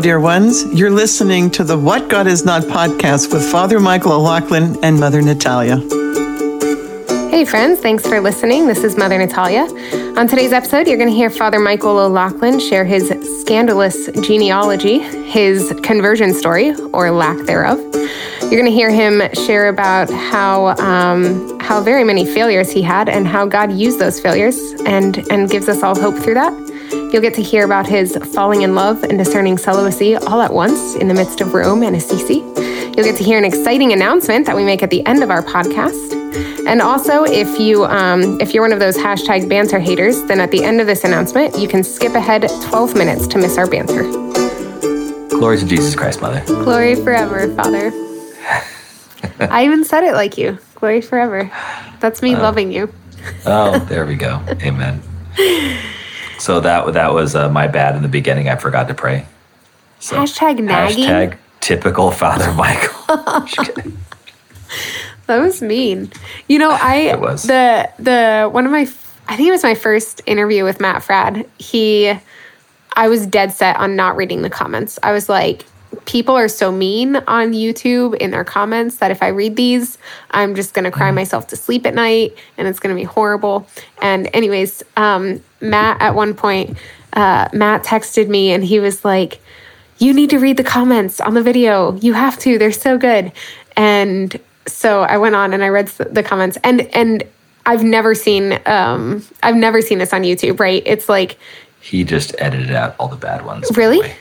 [0.00, 0.64] dear ones.
[0.72, 5.20] You're listening to the What God Is Not podcast with Father Michael O'Loughlin and Mother
[5.20, 5.78] Natalia.
[7.30, 8.68] Hey, friends, thanks for listening.
[8.68, 9.62] This is Mother Natalia.
[10.16, 13.08] On today's episode, you're going to hear Father Michael O'Loughlin share his
[13.40, 17.78] scandalous genealogy, his conversion story, or lack thereof.
[18.42, 23.08] You're going to hear him share about how um, how very many failures he had
[23.08, 26.77] and how God used those failures and and gives us all hope through that.
[26.90, 30.94] You'll get to hear about his falling in love and discerning celibacy all at once
[30.96, 32.36] in the midst of Rome and Assisi.
[32.36, 35.42] You'll get to hear an exciting announcement that we make at the end of our
[35.42, 36.18] podcast.
[36.66, 40.50] And also, if you um, if you're one of those hashtag banter haters, then at
[40.50, 44.02] the end of this announcement, you can skip ahead 12 minutes to miss our banter.
[45.28, 46.44] Glory to Jesus Christ, Mother.
[46.46, 47.90] Glory forever, Father.
[49.40, 50.58] I even said it like you.
[50.74, 51.50] Glory forever.
[52.00, 52.92] That's me loving you.
[53.46, 54.42] Oh, there we go.
[54.62, 55.02] Amen.
[56.38, 58.48] So that that was uh, my bad in the beginning.
[58.48, 59.26] I forgot to pray.
[60.00, 61.04] So, Hashtag nagging?
[61.04, 63.92] Hashtag typical Father Michael.
[65.26, 66.10] That was mean.
[66.48, 67.42] You know, I It was.
[67.42, 68.88] the the one of my
[69.28, 71.46] I think it was my first interview with Matt Fradd.
[71.58, 72.14] He
[72.94, 74.98] I was dead set on not reading the comments.
[75.02, 75.64] I was like
[76.08, 79.98] people are so mean on YouTube in their comments that if I read these,
[80.30, 83.04] I'm just going to cry myself to sleep at night and it's going to be
[83.04, 83.68] horrible.
[84.00, 86.78] And anyways, um Matt at one point
[87.12, 89.40] uh Matt texted me and he was like
[89.98, 91.92] you need to read the comments on the video.
[91.96, 92.56] You have to.
[92.56, 93.30] They're so good.
[93.76, 97.22] And so I went on and I read the comments and and
[97.66, 100.82] I've never seen um I've never seen this on YouTube, right?
[100.86, 101.38] It's like
[101.80, 103.70] He just edited out all the bad ones.
[103.76, 104.00] Really?
[104.00, 104.16] way.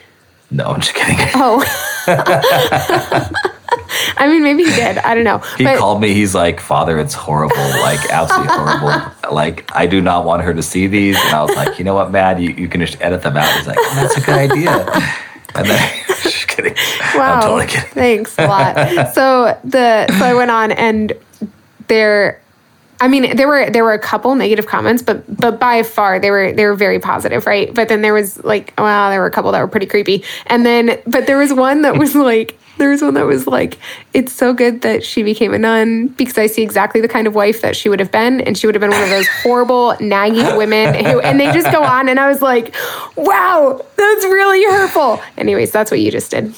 [0.50, 1.18] No, I'm just kidding.
[1.36, 1.64] oh
[4.18, 4.98] I mean maybe he did.
[5.00, 5.40] I don't know.
[5.58, 6.14] He but called me.
[6.14, 7.56] He's like, Father, it's horrible.
[7.56, 9.12] Like, absolutely horrible.
[9.32, 11.18] Like, I do not want her to see these.
[11.18, 12.42] And I was like, you know what, man?
[12.42, 13.54] You, you can just edit them out.
[13.58, 14.72] He's like, oh, that's a good idea.
[15.56, 16.76] And then, just kidding.
[17.16, 17.36] Wow.
[17.36, 17.90] I'm totally kidding.
[17.90, 19.14] Thanks a lot.
[19.14, 21.14] so the so I went on and
[21.88, 22.42] there
[23.00, 26.32] I mean there were there were a couple negative comments but but by far they
[26.32, 27.74] were they were very positive, right?
[27.74, 30.24] But then there was like well there were a couple that were pretty creepy.
[30.48, 33.78] And then but there was one that was like there was one that was like
[34.14, 37.36] it's so good that she became a nun because I see exactly the kind of
[37.36, 39.96] wife that she would have been and she would have been one of those horrible
[40.00, 42.76] nagging women who and they just go on and I was like
[43.16, 45.22] wow that's really hurtful.
[45.38, 46.54] Anyways, that's what you just did.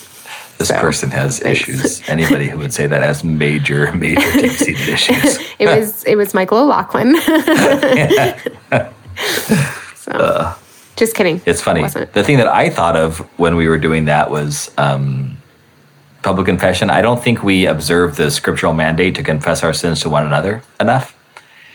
[0.60, 1.62] This So, person has thanks.
[1.62, 2.10] issues.
[2.10, 5.40] Anybody who would say that has major, major deep seated issues.
[5.60, 7.16] It was it was Michael O'Loughlin.
[9.96, 10.56] so,
[10.96, 11.42] just kidding.
[11.46, 11.84] It's funny.
[11.84, 12.14] It.
[12.14, 15.38] The thing that I thought of when we were doing that was um,
[16.24, 16.90] public confession.
[16.90, 20.62] I don't think we observe the scriptural mandate to confess our sins to one another
[20.80, 21.16] enough.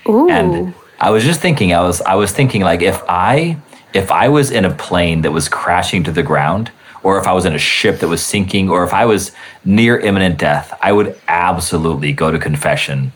[0.09, 3.59] Ooh, And I was just thinking, I was I was thinking like if I
[3.93, 6.71] if I was in a plane that was crashing to the ground,
[7.05, 9.31] or if I was in a ship that was sinking, or if I was
[9.65, 13.13] near imminent death, I would absolutely go to confession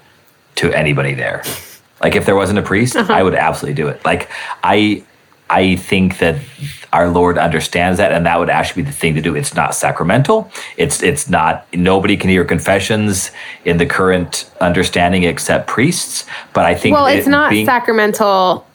[0.56, 1.42] to anybody there.
[2.02, 3.12] Like if there wasn't a priest, uh-huh.
[3.12, 4.04] I would absolutely do it.
[4.04, 4.30] Like
[4.62, 5.02] I
[5.50, 6.36] I think that
[6.92, 9.34] our Lord understands that, and that would actually be the thing to do.
[9.34, 10.50] It's not sacramental.
[10.76, 11.66] It's it's not.
[11.72, 13.30] Nobody can hear confessions
[13.64, 16.26] in the current understanding except priests.
[16.52, 18.66] But I think well, it it's not being- sacramental.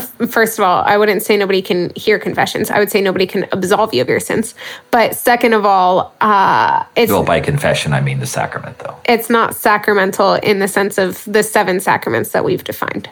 [0.00, 2.70] First of all, I wouldn't say nobody can hear confessions.
[2.70, 4.54] I would say nobody can absolve you of your sins.
[4.90, 8.96] But second of all, uh, it's Well, by confession, I mean the sacrament, though.
[9.06, 13.08] it's not sacramental in the sense of the seven sacraments that we've defined.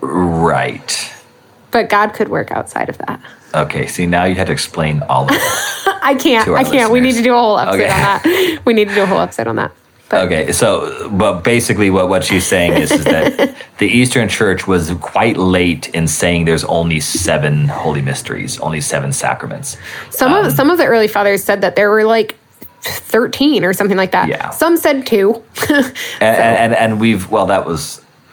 [0.00, 1.12] Right.
[1.70, 3.20] But God could work outside of that.
[3.54, 3.86] Okay.
[3.86, 5.40] See, now you had to explain all of it.
[6.02, 6.48] I can't.
[6.48, 6.92] I can't.
[6.92, 7.22] We need listeners.
[7.24, 7.90] to do a whole episode Okay.
[7.90, 8.62] on that.
[8.66, 9.72] We need to do a whole episode on that.
[10.14, 14.90] Okay, so but basically what, what she's saying is, is that the Eastern Church was
[15.00, 19.76] quite late in saying there's only seven holy mysteries, only seven sacraments.
[20.10, 22.36] Some Um, of some of the early fathers said that there were like
[22.82, 24.28] thirteen or something like that.
[24.28, 24.50] Yeah.
[24.50, 25.42] Some said two.
[26.20, 28.00] And, and, and we've well that was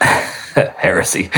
[0.76, 1.22] heresy.
[1.24, 1.30] you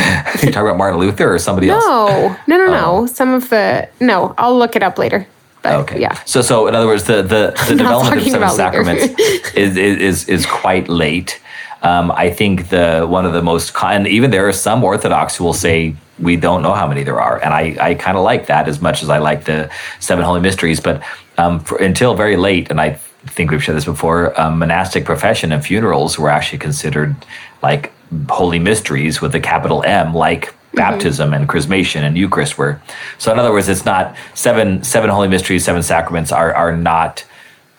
[0.51, 1.85] talking about Martin Luther or somebody else?
[1.85, 3.07] no, no, no, no.
[3.07, 4.35] Some of the no.
[4.39, 5.27] I'll look it up later.
[5.65, 6.01] But Okay.
[6.01, 6.15] yeah.
[6.25, 9.05] So, so in other words, the the, the development of seven sacraments
[9.55, 11.41] is, is is quite late.
[11.83, 15.45] Um, I think the one of the most and even there are some Orthodox who
[15.45, 18.47] will say we don't know how many there are, and I I kind of like
[18.47, 19.69] that as much as I like the
[20.01, 20.81] seven holy mysteries.
[20.81, 21.03] But
[21.39, 25.53] um, for, until very late, and I think we've shared this before, um, monastic profession
[25.53, 27.17] and funerals were actually considered
[27.63, 27.91] like
[28.29, 32.81] holy mysteries with a capital M, like baptism and chrismation and Eucharist were.
[33.19, 37.25] So in other words, it's not seven seven holy mysteries, seven sacraments are are not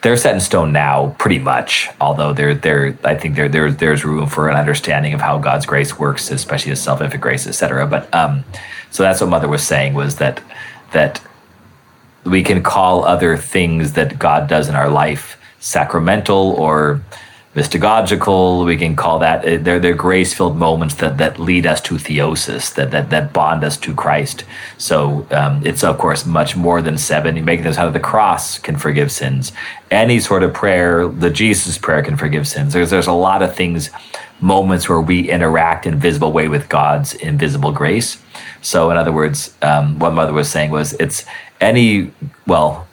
[0.01, 1.89] they're set in stone now, pretty much.
[2.00, 5.65] Although there there I think there there there's room for an understanding of how God's
[5.65, 7.88] grace works, especially His salvific grace, etc.
[7.88, 8.44] But um,
[8.92, 10.41] so that's what Mother was saying was that
[10.91, 11.21] that
[12.24, 17.01] we can call other things that God does in our life sacramental or
[17.55, 18.65] mystagogical.
[18.65, 21.95] We can call that uh, they're they're grace filled moments that that lead us to
[21.95, 24.43] theosis, that that that bond us to Christ.
[24.77, 27.43] So um, it's of course much more than seven.
[27.45, 29.53] Making us out of the cross can forgive sins.
[29.89, 32.73] Any sort of prayer, the Jesus prayer can forgive sins.
[32.73, 33.89] There's there's a lot of things,
[34.41, 38.21] moments where we interact in visible way with God's invisible grace.
[38.61, 41.25] So in other words, um, what Mother was saying was it's
[41.61, 42.11] any
[42.45, 42.87] well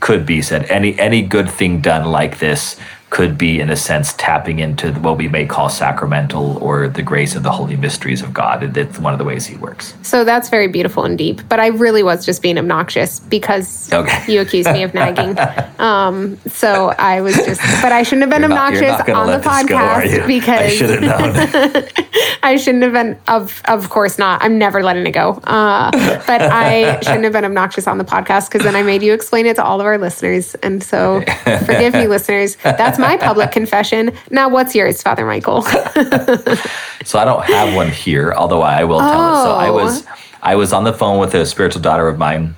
[0.00, 2.76] could be said any any good thing done like this
[3.10, 7.34] could be, in a sense, tapping into what we may call sacramental or the grace
[7.34, 8.60] of the holy mysteries of God.
[8.72, 9.94] That's one of the ways He works.
[10.02, 11.40] So that's very beautiful and deep.
[11.48, 14.32] But I really was just being obnoxious because okay.
[14.32, 15.36] you accused me of nagging.
[15.80, 20.18] Um, so I was just, but I shouldn't have been not, obnoxious on the podcast
[20.18, 21.88] go, because I should have known.
[22.42, 23.18] I shouldn't have been.
[23.26, 24.42] Of of course not.
[24.42, 25.40] I'm never letting it go.
[25.44, 25.90] Uh,
[26.26, 29.46] but I shouldn't have been obnoxious on the podcast because then I made you explain
[29.46, 30.54] it to all of our listeners.
[30.56, 31.22] And so
[31.64, 32.56] forgive me, listeners.
[32.56, 34.12] That's my public confession.
[34.30, 35.62] Now, what's yours, Father Michael?
[37.04, 39.40] so I don't have one here, although I will tell oh.
[39.40, 39.44] it.
[39.44, 40.06] So I was
[40.42, 42.54] I was on the phone with a spiritual daughter of mine.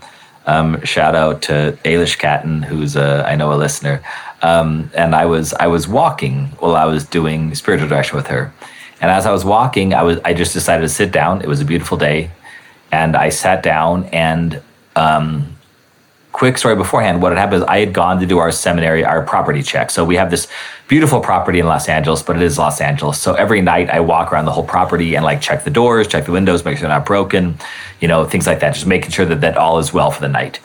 [0.47, 4.03] Um, shout out to Ailish Catton, who's a, I know a listener.
[4.43, 8.53] Um, and I was I was walking while I was doing spiritual direction with her.
[9.01, 11.43] And as I was walking, I was I just decided to sit down.
[11.43, 12.31] It was a beautiful day,
[12.91, 14.61] and I sat down and
[14.97, 15.57] um,
[16.33, 19.23] quick story beforehand, what had happened is I had gone to do our seminary, our
[19.23, 19.91] property check.
[19.91, 20.49] So we have this
[20.89, 23.21] beautiful property in Los Angeles, but it is Los Angeles.
[23.21, 26.25] So every night I walk around the whole property and like check the doors, check
[26.25, 27.57] the windows, make sure they're not broken,
[28.01, 30.29] you know, things like that, just making sure that, that all is well for the
[30.29, 30.59] night.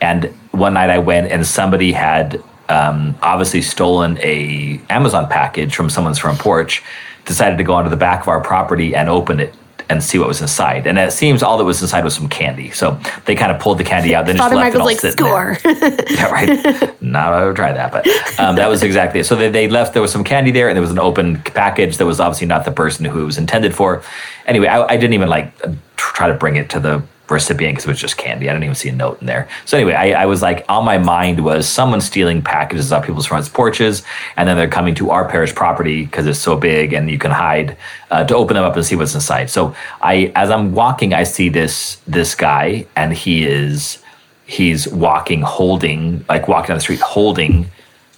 [0.00, 5.88] And one night I went and somebody had um, obviously stolen a Amazon package from
[5.88, 6.82] someone's front porch,
[7.24, 9.54] decided to go onto the back of our property and open it
[9.88, 10.86] and see what was inside.
[10.86, 12.70] And it seems all that was inside was some candy.
[12.70, 15.30] So they kind of pulled the candy out, then Father just left Michael's it all
[15.32, 16.10] like, sitting score.
[16.16, 17.02] yeah, right.
[17.02, 18.06] Not I would try that, but
[18.38, 19.24] um, that was exactly it.
[19.24, 19.92] So they, they left.
[19.92, 22.64] There was some candy there, and there was an open package that was obviously not
[22.64, 24.02] the person who it was intended for.
[24.46, 25.52] Anyway, I, I didn't even like
[25.96, 28.48] try to bring it to the recipient because it was just candy.
[28.48, 29.48] I didn't even see a note in there.
[29.64, 33.26] So anyway, I, I, was like, on my mind was someone stealing packages off people's
[33.26, 34.02] front porches,
[34.36, 37.30] and then they're coming to our parish property because it's so big and you can
[37.30, 37.76] hide
[38.10, 39.48] uh, to open them up and see what's inside.
[39.48, 43.98] So I, as I'm walking, I see this this guy, and he is
[44.46, 47.70] he's walking, holding like walking down the street, holding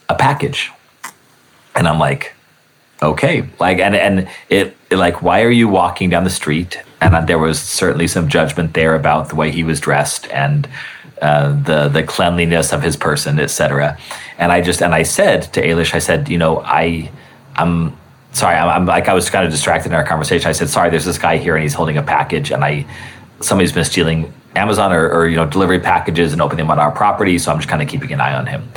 [0.08, 0.72] a package,
[1.74, 2.34] and I'm like,
[3.02, 7.38] okay, like and and it like why are you walking down the street and there
[7.38, 10.68] was certainly some judgment there about the way he was dressed and
[11.22, 13.98] uh, the the cleanliness of his person, etc.
[14.38, 17.10] And I just and I said to Ailish, I said, you know, I
[17.54, 17.96] I'm
[18.32, 20.48] sorry, I'm, I'm, like I was kind of distracted in our conversation.
[20.48, 22.86] I said, sorry, there's this guy here and he's holding a package, and I
[23.40, 26.90] somebody's been stealing Amazon or, or, you know delivery packages and opening them on our
[26.90, 27.38] property.
[27.38, 28.68] So I'm just kind of keeping an eye on him.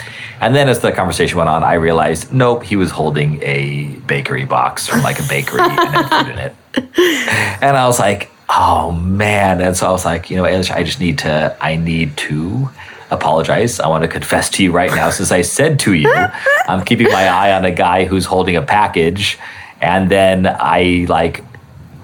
[0.41, 4.45] And then as the conversation went on, I realized nope, he was holding a bakery
[4.45, 6.55] box from like a bakery and had food in it.
[7.61, 9.61] And I was like, oh man.
[9.61, 12.69] And so I was like, you know, I just need to I need to
[13.11, 13.79] apologize.
[13.79, 16.13] I want to confess to you right now, since I said to you,
[16.67, 19.37] I'm keeping my eye on a guy who's holding a package.
[19.81, 21.43] And then I like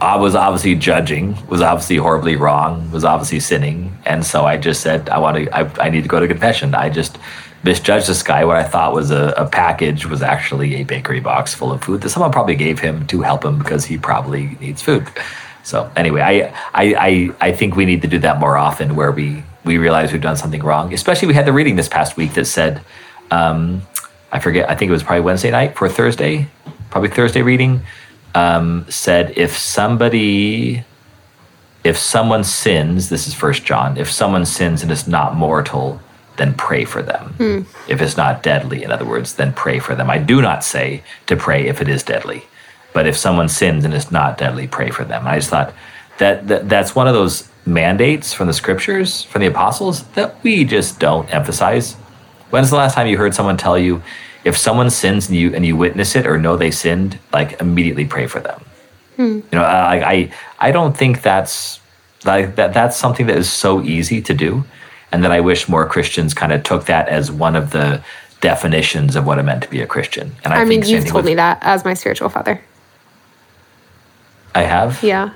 [0.01, 4.81] I was obviously judging, was obviously horribly wrong, was obviously sinning, and so I just
[4.81, 6.75] said, I want to, I, I need to go to confession.
[6.75, 7.17] I just
[7.63, 8.43] misjudged this guy.
[8.43, 12.01] What I thought was a, a, package was actually a bakery box full of food
[12.01, 15.07] that someone probably gave him to help him because he probably needs food.
[15.63, 19.11] So anyway, I, I, I, I think we need to do that more often, where
[19.11, 20.93] we we realize we've done something wrong.
[20.93, 22.81] Especially we had the reading this past week that said,
[23.31, 23.81] um,
[24.31, 26.47] I forget, I think it was probably Wednesday night for Thursday,
[26.91, 27.81] probably Thursday reading
[28.35, 30.83] um, said if somebody
[31.83, 35.99] if someone sins this is first john if someone sins and is not mortal
[36.37, 37.29] then pray for them.
[37.37, 37.61] Hmm.
[37.89, 40.09] if it's not deadly in other words then pray for them.
[40.09, 42.43] I do not say to pray if it is deadly
[42.93, 45.25] but if someone sins and is not deadly pray for them.
[45.25, 45.73] I just thought
[46.17, 50.65] that, that that's one of those mandates from the scriptures from the apostles that we
[50.65, 51.93] just don't emphasize.
[52.49, 54.03] When's the last time you heard someone tell you
[54.45, 58.05] if someone sins and you and you witness it or know they sinned, like immediately
[58.05, 58.63] pray for them.
[59.17, 59.39] Hmm.
[59.51, 61.81] You know, I, I I don't think that's
[62.23, 64.63] like that that's something that is so easy to do,
[65.11, 68.03] and that I wish more Christians kind of took that as one of the
[68.39, 70.35] definitions of what it meant to be a Christian.
[70.43, 72.61] And I, I mean, you've told with, me that as my spiritual father.
[74.53, 75.01] I have.
[75.01, 75.33] Yeah.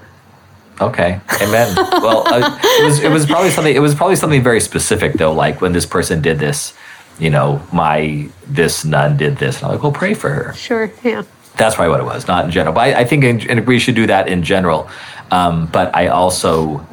[0.80, 1.20] Okay.
[1.42, 1.76] Amen.
[1.76, 5.34] well, uh, it was it was probably something it was probably something very specific though,
[5.34, 6.74] like when this person did this
[7.20, 9.58] you know, my this nun did this.
[9.58, 10.54] And I'm like, well, pray for her.
[10.54, 11.24] Sure, yeah.
[11.58, 12.74] That's probably what it was, not in general.
[12.74, 14.90] But I, I think in, we should do that in general.
[15.30, 16.86] Um, but I also,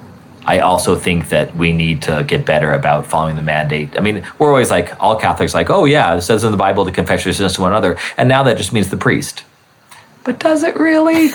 [0.45, 3.97] I also think that we need to get better about following the mandate.
[3.97, 6.85] I mean, we're always like, all Catholics, like, oh, yeah, it says in the Bible
[6.85, 7.97] to confess your sins to one another.
[8.16, 9.45] And now that just means the priest.
[10.25, 11.30] But does it really?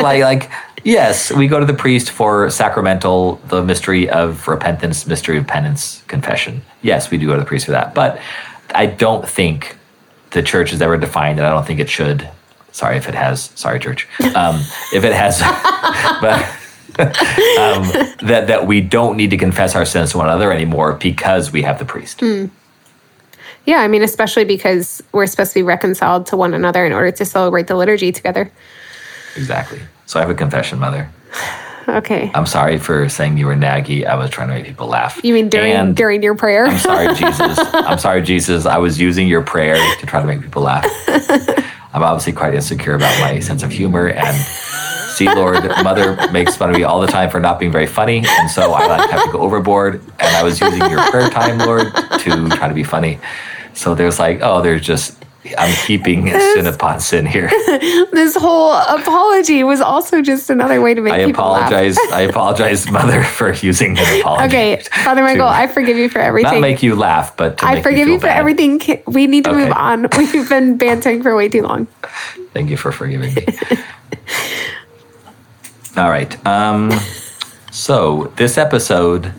[0.00, 0.50] like, like,
[0.84, 6.02] yes, we go to the priest for sacramental, the mystery of repentance, mystery of penance,
[6.06, 6.62] confession.
[6.82, 7.94] Yes, we do go to the priest for that.
[7.94, 8.20] But
[8.74, 9.76] I don't think
[10.30, 11.42] the church has ever defined it.
[11.42, 12.28] I don't think it should.
[12.72, 13.50] Sorry if it has.
[13.54, 14.08] Sorry, church.
[14.34, 14.56] Um,
[14.92, 15.40] if it has,
[16.20, 16.42] but
[16.98, 21.52] um, that that we don't need to confess our sins to one another anymore because
[21.52, 22.22] we have the priest.
[23.66, 27.10] Yeah, I mean, especially because we're supposed to be reconciled to one another in order
[27.10, 28.52] to celebrate the liturgy together.
[29.36, 29.80] Exactly.
[30.06, 31.10] So I have a confession, mother.
[31.88, 32.30] Okay.
[32.34, 34.06] I'm sorry for saying you were naggy.
[34.06, 35.22] I was trying to make people laugh.
[35.22, 36.66] You mean during And during your prayer?
[36.66, 37.58] I'm sorry, Jesus.
[37.58, 38.66] I'm sorry, Jesus.
[38.66, 40.86] I was using your prayer to try to make people laugh.
[41.92, 44.36] I'm obviously quite insecure about my sense of humor and
[45.14, 48.24] see, Lord, Mother makes fun of me all the time for not being very funny,
[48.26, 50.02] and so I like have to go overboard.
[50.18, 53.20] And I was using your prayer time, Lord, to try to be funny.
[53.74, 55.23] So there's like, oh, there's just
[55.58, 57.48] I'm heaping sin upon sin here.
[58.12, 61.70] this whole apology was also just another way to make I people laugh.
[61.70, 61.98] apologize.
[62.12, 64.44] I apologize, Mother, for using an apology.
[64.46, 66.52] Okay, Father Michael, I forgive you for everything.
[66.54, 68.38] not make you laugh, but to I forgive you for bad.
[68.38, 68.80] everything.
[69.06, 70.08] We need to move on.
[70.16, 71.86] We've been bantering for way too long.
[72.52, 73.46] Thank you for forgiving me.
[75.96, 76.44] All right.
[76.46, 76.90] Um,
[77.70, 79.32] so this episode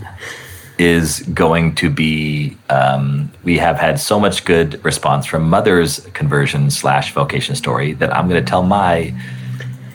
[0.78, 2.58] is going to be.
[2.70, 8.14] Um, we have had so much good response from Mother's conversion slash vocation story that
[8.14, 9.14] I'm going to tell my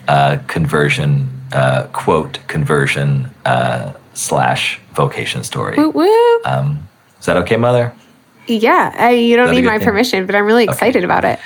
[0.07, 5.77] uh, conversion uh, quote conversion uh, slash vocation story.
[5.77, 6.39] Woo woo.
[6.45, 6.87] Um,
[7.19, 7.93] is that okay, Mother?
[8.47, 9.85] yeah, I, you don't need my thing?
[9.85, 11.39] permission, but I'm really excited about it.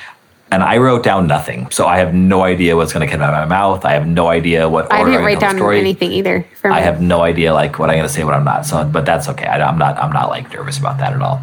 [0.51, 3.33] And I wrote down nothing, so I have no idea what's going to come out
[3.33, 3.83] of my mouth.
[3.83, 5.79] I have no idea what I didn't write down story.
[5.79, 6.45] anything either.
[6.61, 6.69] For.
[6.69, 8.65] I have no idea like what I'm going to say, what I'm not.
[8.65, 9.47] So, but that's okay.
[9.47, 9.97] I, I'm not.
[9.97, 11.41] I'm not like nervous about that at all.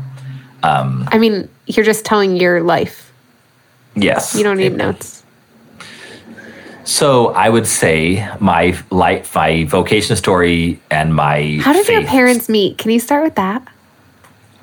[0.62, 3.12] Um, I mean, you're just telling your life.
[3.96, 4.36] Yes.
[4.36, 5.22] You don't need notes.
[6.84, 12.48] So I would say my life, my vocation story, and my How did your parents
[12.48, 12.78] meet?
[12.78, 13.66] Can you start with that?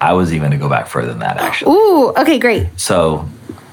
[0.01, 1.73] I was even going to go back further than that actually.
[1.73, 2.67] Ooh, okay, great.
[2.77, 3.27] So,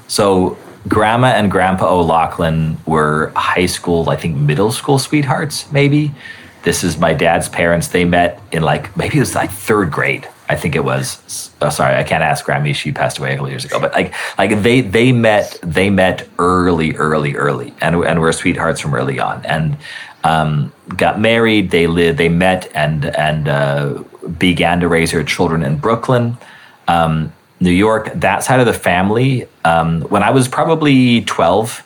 [0.07, 6.13] so grandma and grandpa O'Loughlin were high school, I think middle school sweethearts, maybe.
[6.63, 7.87] This is my dad's parents.
[7.87, 10.27] They met in like, maybe it was like third grade.
[10.49, 11.51] I think it was.
[11.61, 12.73] Oh, sorry, I can't ask Grammy.
[12.73, 13.79] She passed away a couple years ago.
[13.79, 18.79] But like, like they they met they met early, early, early, and and were sweethearts
[18.79, 19.77] from early on, and
[20.23, 21.71] um, got married.
[21.71, 22.17] They lived.
[22.17, 24.03] They met and and uh,
[24.37, 26.37] began to raise their children in Brooklyn.
[26.87, 31.83] Um, New York, that side of the family, um, when I was probably 12,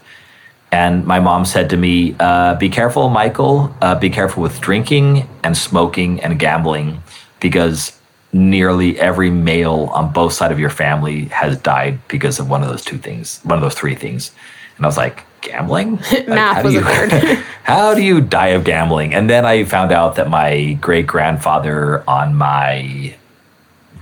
[0.72, 5.28] and my mom said to me, uh, Be careful, Michael, uh, be careful with drinking
[5.44, 7.02] and smoking and gambling,
[7.40, 7.98] because
[8.34, 12.70] nearly every male on both sides of your family has died because of one of
[12.70, 14.32] those two things, one of those three things.
[14.78, 15.98] And I was like, Gambling?
[16.12, 17.12] Like, Math was a you- third.
[17.64, 19.14] how do you die of gambling?
[19.14, 23.16] And then I found out that my great grandfather on my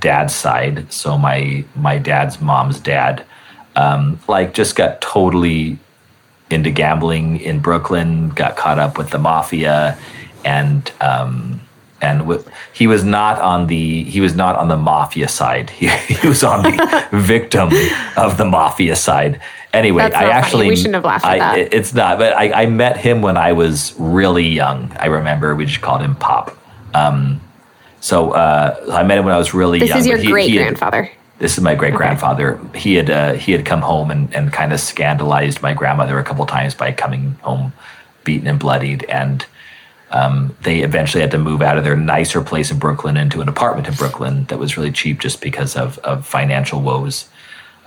[0.01, 3.23] dad's side, so my my dad's mom's dad,
[3.75, 5.77] um, like just got totally
[6.49, 9.97] into gambling in Brooklyn, got caught up with the mafia,
[10.43, 11.61] and um,
[12.01, 15.69] and w- he was not on the he was not on the mafia side.
[15.79, 17.69] He, he was on the victim
[18.17, 19.39] of the mafia side.
[19.71, 20.31] Anyway, I not funny.
[20.31, 21.73] actually We shouldn't have laughed at that.
[21.73, 24.91] it's not, but I, I met him when I was really young.
[24.99, 26.57] I remember we just called him Pop.
[26.95, 27.39] Um,
[28.01, 29.97] so uh, I met him when I was really This young.
[29.99, 31.11] This is your but he- he great had- grandfather.
[31.39, 32.59] this is my great grandfather.
[32.75, 36.23] He had uh, he had come home and, and kind of scandalized my grandmother a
[36.23, 37.73] couple times by coming home
[38.23, 39.45] beaten and bloodied, and
[40.11, 43.47] um, they eventually had to move out of their nicer place in Brooklyn into an
[43.49, 47.27] apartment in Brooklyn that was really cheap just because of of financial woes.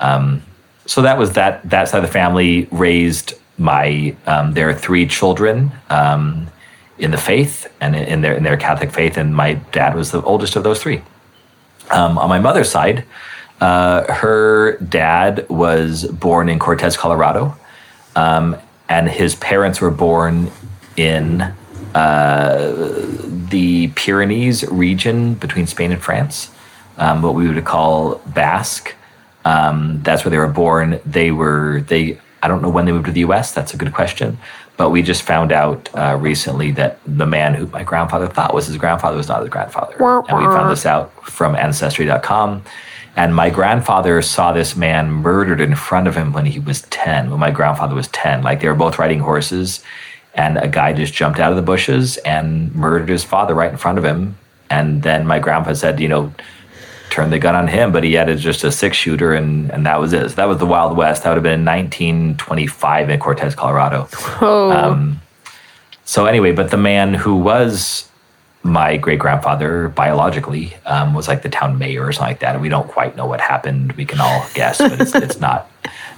[0.00, 0.42] Um,
[0.86, 5.70] so that was that that side of the family raised my um, their three children
[5.90, 6.48] um,
[7.02, 10.22] in the faith and in their in their Catholic faith, and my dad was the
[10.22, 11.02] oldest of those three.
[11.90, 13.04] Um, on my mother's side,
[13.60, 17.56] uh, her dad was born in Cortez, Colorado,
[18.14, 18.56] um,
[18.88, 20.50] and his parents were born
[20.96, 21.52] in
[21.94, 22.72] uh,
[23.50, 26.50] the Pyrenees region between Spain and France,
[26.98, 28.94] um, what we would call Basque.
[29.44, 31.00] Um, that's where they were born.
[31.04, 32.18] They were they.
[32.44, 33.52] I don't know when they moved to the U.S.
[33.52, 34.38] That's a good question,
[34.76, 38.66] but we just found out uh, recently that the man who my grandfather thought was
[38.66, 39.94] his grandfather was not his grandfather,
[40.28, 42.62] and we found this out from Ancestry.com.
[43.14, 47.30] And my grandfather saw this man murdered in front of him when he was ten.
[47.30, 49.82] When my grandfather was ten, like they were both riding horses,
[50.34, 53.76] and a guy just jumped out of the bushes and murdered his father right in
[53.76, 54.38] front of him.
[54.70, 56.32] And then my grandpa said, you know,
[57.12, 60.00] turn the gun on him, but he had just a six shooter, and, and that
[60.00, 60.30] was it.
[60.30, 61.22] So that was the Wild West.
[61.22, 64.08] That would have been 1925 in Cortez, Colorado.
[64.40, 64.70] Oh.
[64.72, 65.20] Um,
[66.04, 68.08] so anyway, but the man who was
[68.62, 72.62] my great grandfather biologically um, was like the town mayor or something like that, and
[72.62, 73.92] we don't quite know what happened.
[73.92, 75.70] We can all guess, but it's, it's not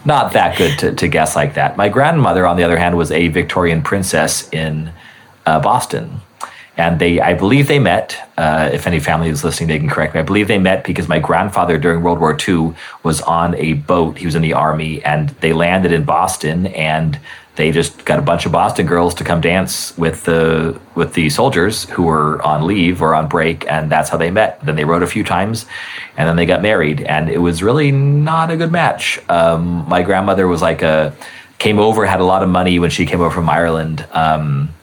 [0.05, 1.77] not that good to, to guess like that.
[1.77, 4.93] My grandmother, on the other hand, was a Victorian princess in
[5.47, 6.21] uh, Boston.
[6.77, 8.17] And they, I believe they met.
[8.37, 10.21] Uh, if any family is listening, they can correct me.
[10.21, 14.19] I believe they met because my grandfather during World War II was on a boat.
[14.19, 17.19] He was in the army, and they landed in Boston, and
[17.57, 21.31] they just got a bunch of Boston girls to come dance with the with the
[21.31, 24.61] soldiers who were on leave or on break, and that's how they met.
[24.65, 25.67] Then they rode a few times,
[26.17, 29.21] and then they got married, and it was really not a good match.
[29.29, 31.15] Um, my grandmother was like a
[31.59, 34.05] came over, had a lot of money when she came over from Ireland.
[34.11, 34.75] Um,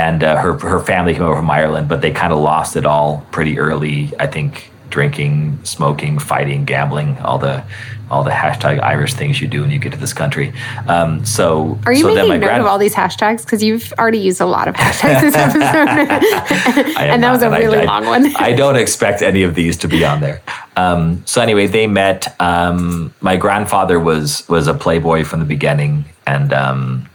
[0.00, 2.86] and uh, her her family came over from Ireland, but they kind of lost it
[2.86, 4.10] all pretty early.
[4.18, 7.62] I think drinking, smoking, fighting, gambling, all the
[8.10, 10.52] all the hashtag Irish things you do when you get to this country.
[10.88, 13.44] Um, so Are you so making note grand- of all these hashtags?
[13.44, 16.96] Because you've already used a lot of hashtags this episode.
[16.96, 18.34] And that was a really I, long one.
[18.38, 20.40] I don't expect any of these to be on there.
[20.76, 22.34] Um, so anyway, they met.
[22.40, 27.08] Um, my grandfather was was a playboy from the beginning, and um,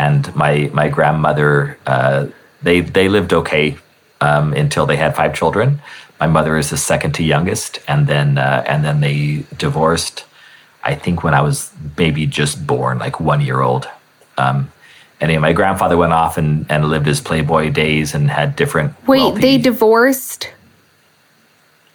[0.00, 2.26] and my my grandmother uh,
[2.62, 3.76] they they lived okay
[4.20, 5.80] um, until they had five children.
[6.18, 10.24] My mother is the second to youngest, and then uh, and then they divorced.
[10.82, 13.88] I think when I was maybe just born, like one year old.
[14.38, 14.72] Um,
[15.20, 18.94] anyway, my grandfather went off and, and lived his playboy days and had different.
[19.06, 20.50] Wait, wealthy- they divorced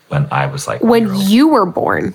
[0.10, 2.14] when I was like when you were born,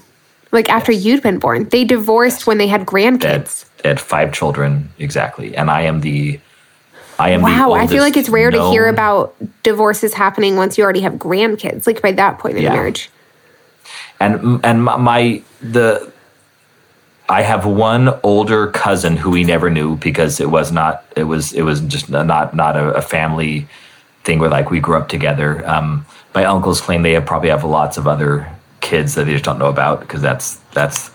[0.53, 1.69] like after you'd been born.
[1.69, 3.65] They divorced when they had They had, grandkids.
[3.83, 6.41] They had five children exactly, and I am the.
[7.19, 10.79] I am the Wow, I feel like it's rare to hear about divorces happening once
[10.79, 12.73] you already have grandkids, like by that point in Yeah.
[12.73, 13.11] marriage.
[14.19, 16.11] and and my, my the
[17.29, 21.53] I have one older cousin who we never knew because it was not it was
[21.53, 23.69] it was just not not a, a family
[24.25, 25.67] thing where like we grew up together.
[25.69, 28.49] Um, my uncles claim they have probably have lots of other
[28.81, 31.11] kids that they just don't know about because that's that's.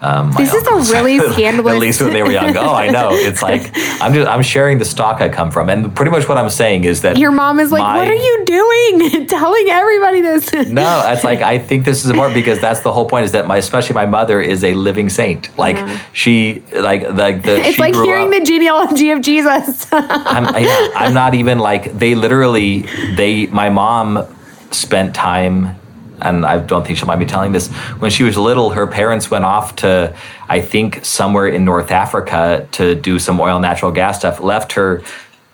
[0.00, 2.56] Um, This is a really scandalous- At least when they were young.
[2.56, 3.10] Oh, I know.
[3.12, 6.38] It's like I'm just I'm sharing the stock I come from, and pretty much what
[6.38, 9.26] I'm saying is that Your mom is like, my- "What are you doing?
[9.38, 13.08] Telling everybody this?" no, it's like I think this is important because that's the whole
[13.08, 13.24] point.
[13.24, 15.56] Is that my especially my mother is a living saint.
[15.58, 15.76] Like
[16.12, 19.86] she like like the it's like hearing up- the genealogy of Jesus.
[19.92, 22.82] I'm yeah, I'm not even like they literally
[23.16, 24.24] they my mom
[24.70, 25.74] spent time
[26.20, 27.68] and I don't think she'll mind me telling this.
[27.98, 30.14] When she was little, her parents went off to,
[30.48, 34.40] I think, somewhere in North Africa to do some oil natural gas stuff.
[34.40, 35.02] Left her,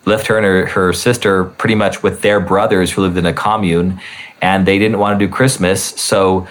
[0.05, 3.33] left her and her, her sister pretty much with their brothers who lived in a
[3.33, 4.01] commune,
[4.43, 6.47] and they didn't want to do Christmas, so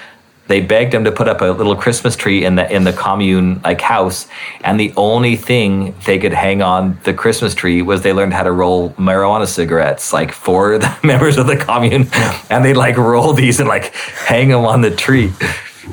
[0.48, 3.62] they begged them to put up a little Christmas tree in the in the commune
[3.64, 4.28] like house,
[4.64, 8.44] and the only thing they could hang on the Christmas tree was they learned how
[8.44, 12.08] to roll marijuana cigarettes, like for the members of the commune,
[12.50, 15.32] and they'd like roll these and like hang them on the tree.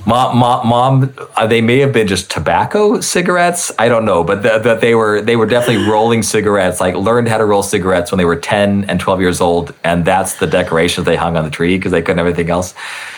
[0.06, 3.72] Mom, mom, mom uh, they may have been just tobacco cigarettes.
[3.78, 6.80] I don't know, but that that they were they were definitely rolling cigarettes.
[6.80, 10.04] Like learned how to roll cigarettes when they were ten and twelve years old, and
[10.04, 12.74] that's the decorations they hung on the tree because they couldn't have anything else.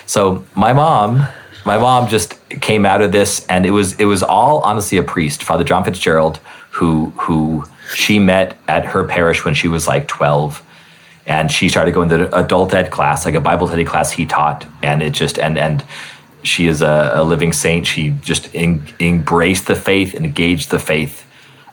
[0.07, 1.27] So my mom,
[1.67, 5.03] my mom just came out of this, and it was it was all honestly a
[5.03, 6.39] priest, Father John Fitzgerald,
[6.71, 10.65] who who she met at her parish when she was like twelve
[11.27, 14.67] and she started going to adult ed class, like a Bible study class he taught,
[14.83, 15.85] and it just and and
[16.43, 17.87] she is a, a living saint.
[17.87, 21.27] She just embraced the faith, engaged the faith.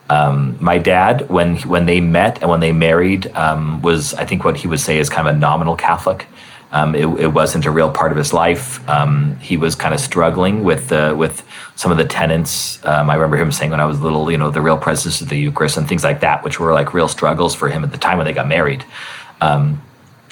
[0.08, 4.44] Um, my dad, when when they met and when they married, um, was I think
[4.44, 6.26] what he would say is kind of a nominal Catholic.
[6.72, 8.88] Um, it, it wasn't a real part of his life.
[8.88, 11.44] Um, he was kind of struggling with with
[11.76, 12.84] some of the tenets.
[12.84, 15.28] Um, I remember him saying when I was little, you know, the real presence of
[15.28, 17.98] the Eucharist and things like that, which were like real struggles for him at the
[17.98, 18.84] time when they got married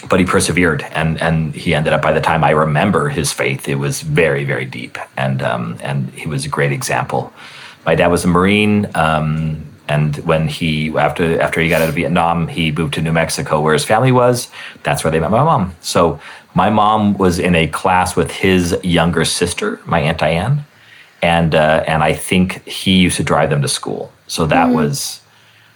[0.08, 3.68] but he persevered and and he ended up by the time I remember his faith
[3.68, 7.32] it was very very deep and um, and he was a great example.
[7.84, 11.94] My dad was a Marine um, and when he after after he got out of
[11.94, 14.50] Vietnam he moved to New Mexico where his family was.
[14.82, 15.74] That's where they met my mom.
[15.80, 16.20] So
[16.54, 20.64] my mom was in a class with his younger sister, my aunt Diane,
[21.22, 24.12] and uh, and I think he used to drive them to school.
[24.28, 25.20] So that was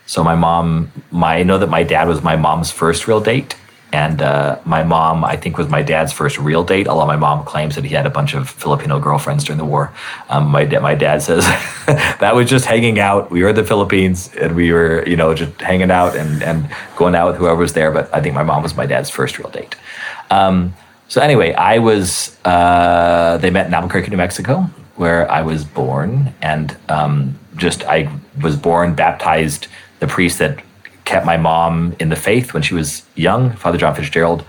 [0.07, 3.57] so my mom my I know that my dad was my mom's first real date
[3.93, 6.89] and uh, my mom, I think, was my dad's first real date.
[6.89, 9.93] Although my mom claims that he had a bunch of Filipino girlfriends during the war.
[10.31, 11.45] Um, my da- my dad says
[11.87, 13.31] that was just hanging out.
[13.31, 16.75] We were in the Philippines, and we were, you know, just hanging out and and
[16.97, 17.91] going out with whoever was there.
[17.91, 19.77] But I think my mom was my dad's first real date.
[20.31, 20.75] Um,
[21.09, 22.39] so anyway, I was.
[22.47, 28.11] Uh, they met in Albuquerque, New Mexico, where I was born, and um, just I
[28.41, 29.67] was born baptized.
[30.01, 30.65] The priest that
[31.05, 34.45] kept my mom in the faith when she was young, Father John Fitzgerald,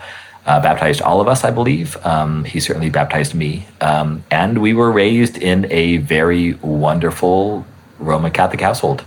[0.45, 1.97] uh, baptized all of us, I believe.
[2.05, 3.65] Um, he certainly baptized me.
[3.81, 7.65] Um, and we were raised in a very wonderful
[7.99, 9.03] Roman Catholic household.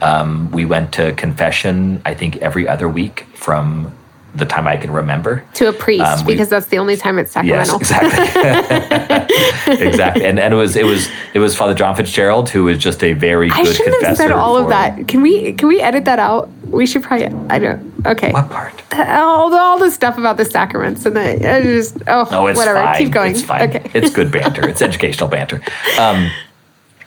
[0.00, 3.92] Um, we went to confession, I think, every other week from
[4.34, 5.42] the time I can remember.
[5.54, 7.80] To a priest, Um, we- because that's the only time it's Yes, sacramental.
[7.80, 9.76] exactly.
[9.88, 10.24] exactly.
[10.26, 13.14] And and it was it was it was Father John Fitzgerald who was just a
[13.14, 14.22] very I good shouldn't have confessor.
[14.28, 15.08] said all of that.
[15.08, 16.50] Can we can we edit that out?
[16.70, 17.26] We should probably.
[17.50, 17.92] I don't.
[18.06, 18.30] Okay.
[18.32, 18.74] What part?
[18.94, 22.56] All the, all the stuff about the sacraments and the I just oh No, it's
[22.58, 22.80] whatever.
[22.80, 22.98] fine.
[22.98, 23.32] Keep going.
[23.32, 23.68] It's fine.
[23.70, 23.90] Okay.
[23.94, 24.68] It's good banter.
[24.68, 25.60] It's educational banter.
[25.98, 26.30] Um,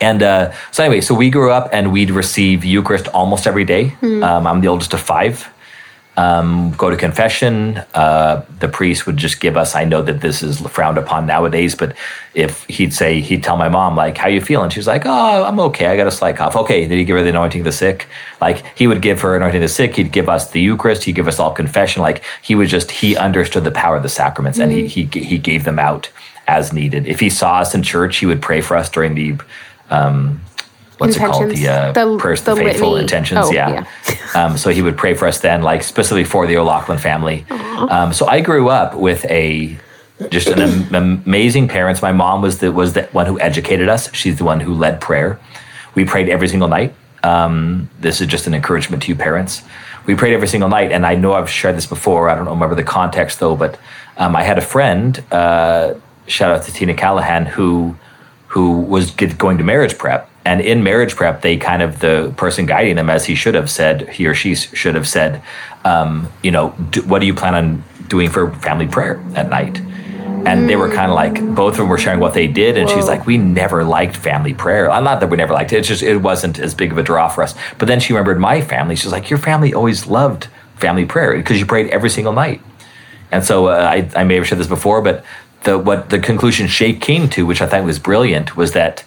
[0.00, 3.88] and uh, so anyway, so we grew up and we'd receive Eucharist almost every day.
[4.00, 4.22] Hmm.
[4.22, 5.48] Um, I'm the oldest of five.
[6.14, 7.78] Um, go to confession.
[7.94, 9.74] Uh, the priest would just give us.
[9.74, 11.96] I know that this is frowned upon nowadays, but
[12.34, 15.44] if he'd say, he'd tell my mom like, "How you feeling?" She was like, "Oh,
[15.44, 15.86] I'm okay.
[15.86, 16.86] I got a slight cough." Okay.
[16.86, 18.08] Did he give her the anointing of the sick?
[18.42, 19.96] Like he would give her anointing of the sick.
[19.96, 21.04] He'd give us the Eucharist.
[21.04, 22.02] He'd give us all confession.
[22.02, 25.38] Like he was just he understood the power of the sacraments, and he he he
[25.38, 26.10] gave them out
[26.46, 27.06] as needed.
[27.06, 29.38] If he saw us in church, he would pray for us during the.
[29.88, 30.42] Um,
[31.06, 31.50] What's it called?
[31.50, 33.02] The uh, The- prayers, the the faithful litany.
[33.04, 33.46] intentions.
[33.48, 33.84] Oh, yeah.
[34.34, 37.44] um, so he would pray for us then, like specifically for the O'Loughlin family.
[37.50, 39.76] Um, so I grew up with a
[40.30, 40.60] just an
[40.94, 42.00] am- amazing parents.
[42.02, 44.12] My mom was the was the one who educated us.
[44.14, 45.38] She's the one who led prayer.
[45.94, 46.94] We prayed every single night.
[47.24, 49.62] Um, this is just an encouragement to you parents.
[50.06, 52.28] We prayed every single night, and I know I've shared this before.
[52.28, 53.78] I don't remember the context though, but
[54.16, 55.22] um, I had a friend.
[55.30, 55.94] Uh,
[56.26, 57.96] shout out to Tina Callahan who
[58.48, 60.28] who was going to marriage prep.
[60.44, 63.70] And in marriage prep, they kind of, the person guiding them, as he should have
[63.70, 65.42] said, he or she should have said,
[65.84, 69.80] um, you know, do, what do you plan on doing for family prayer at night?
[70.44, 72.76] And they were kind of like, both of them were sharing what they did.
[72.76, 74.90] And she's like, we never liked family prayer.
[74.90, 75.78] i'm Not that we never liked it.
[75.78, 77.54] It's just, it wasn't as big of a draw for us.
[77.78, 78.96] But then she remembered my family.
[78.96, 82.60] She's like, your family always loved family prayer because you prayed every single night.
[83.30, 85.24] And so uh, I, I may have said this before, but
[85.62, 89.04] the what the conclusion she came to, which I thought was brilliant, was that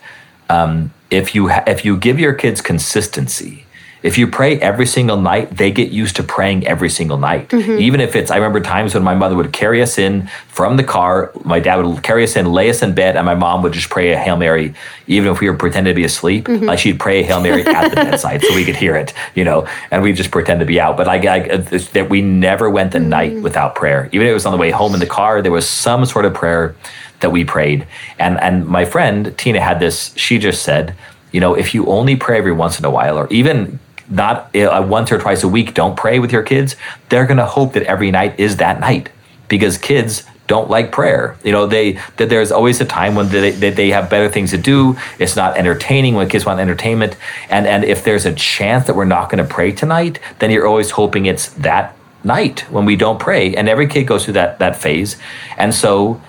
[0.49, 3.65] um, if you ha- if you give your kids consistency,
[4.05, 7.49] if you pray every single night, they get used to praying every single night.
[7.49, 7.79] Mm-hmm.
[7.79, 10.83] Even if it's, I remember times when my mother would carry us in from the
[10.83, 13.73] car, my dad would carry us in, lay us in bed, and my mom would
[13.73, 14.75] just pray a Hail Mary,
[15.07, 16.45] even if we were pretending to be asleep.
[16.45, 16.65] Mm-hmm.
[16.65, 19.43] Like she'd pray a Hail Mary at the bedside so we could hear it, you
[19.43, 20.97] know, and we'd just pretend to be out.
[20.97, 23.41] But like, I, that we never went the night mm.
[23.41, 24.07] without prayer.
[24.11, 26.25] Even if it was on the way home in the car, there was some sort
[26.25, 26.75] of prayer
[27.19, 27.87] that we prayed.
[28.19, 30.13] And and my friend Tina had this.
[30.15, 30.95] She just said,
[31.31, 34.85] you know, if you only pray every once in a while, or even not uh,
[34.87, 36.75] once or twice a week, don't pray with your kids.
[37.09, 39.09] They're going to hope that every night is that night
[39.47, 41.37] because kids don't like prayer.
[41.43, 44.57] You know, they that there's always a time when they, they have better things to
[44.57, 44.97] do.
[45.19, 47.17] It's not entertaining when kids want entertainment,
[47.49, 50.67] and and if there's a chance that we're not going to pray tonight, then you're
[50.67, 53.55] always hoping it's that night when we don't pray.
[53.55, 55.17] And every kid goes through that that phase,
[55.57, 56.21] and so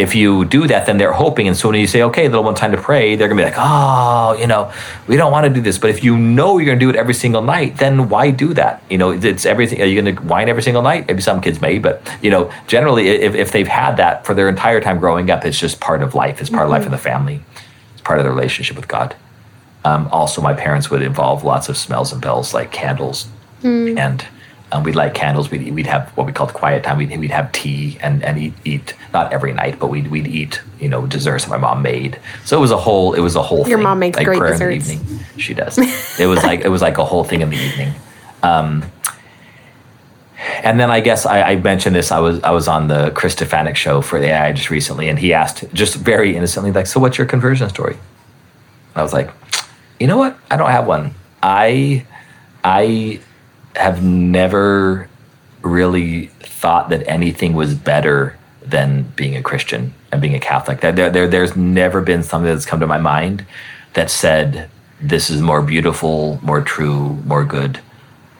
[0.00, 1.46] if you do that, then they're hoping.
[1.46, 3.50] And so when you say, okay, little one, time to pray, they're going to be
[3.50, 4.72] like, oh, you know,
[5.06, 5.76] we don't want to do this.
[5.76, 8.54] But if you know you're going to do it every single night, then why do
[8.54, 8.82] that?
[8.88, 9.82] You know, it's everything.
[9.82, 11.06] Are you going to whine every single night?
[11.06, 14.48] Maybe some kids may, but, you know, generally, if, if they've had that for their
[14.48, 16.40] entire time growing up, it's just part of life.
[16.40, 17.42] It's part of life in the family.
[17.92, 19.14] It's part of the relationship with God.
[19.84, 23.28] Um, also, my parents would involve lots of smells and bells like candles
[23.98, 24.26] and
[24.72, 25.50] um, we'd light candles.
[25.50, 26.98] We'd, we'd have what we called quiet time.
[26.98, 30.60] We'd, we'd have tea and, and eat, eat, not every night, but we'd, we'd eat,
[30.78, 32.18] you know, desserts that my mom made.
[32.44, 33.82] So it was a whole, it was a whole Your thing.
[33.84, 35.02] mom makes like great prayer in the desserts.
[35.02, 35.24] evening.
[35.38, 35.78] She does.
[36.20, 37.94] it was like, it was like a whole thing in the evening.
[38.42, 38.84] Um,
[40.62, 42.10] and then I guess I, I mentioned this.
[42.10, 45.18] I was I was on the Chris Stefanick show for the AI just recently, and
[45.18, 49.30] he asked just very innocently, like, "So what's your conversion story?" And I was like,
[49.98, 50.38] "You know what?
[50.50, 51.14] I don't have one.
[51.42, 52.06] I
[52.64, 53.20] I
[53.76, 55.08] have never
[55.62, 60.80] really thought that anything was better than being a Christian and being a Catholic.
[60.80, 63.44] There, there, there, there's never been something that's come to my mind
[63.94, 64.68] that said
[65.00, 67.80] this is more beautiful, more true, more good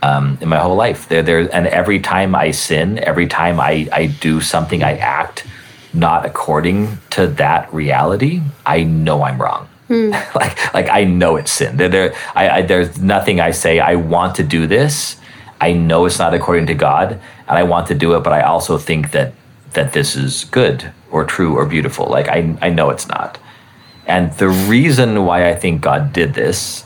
[0.03, 1.09] um, in my whole life.
[1.09, 5.47] There, there, and every time I sin, every time I, I do something, I act
[5.93, 8.43] not according to that reality.
[8.65, 9.69] I know I'm wrong.
[9.91, 11.77] like, like I know it's sin.
[11.77, 13.81] There, there, I, I, there's nothing I say.
[13.81, 15.17] I want to do this.
[15.61, 17.21] I know it's not according to God.
[17.49, 19.35] and I want to do it, but I also think that
[19.73, 22.07] that this is good or true or beautiful.
[22.07, 23.39] Like I I know it's not.
[24.07, 26.85] And the reason why I think God did this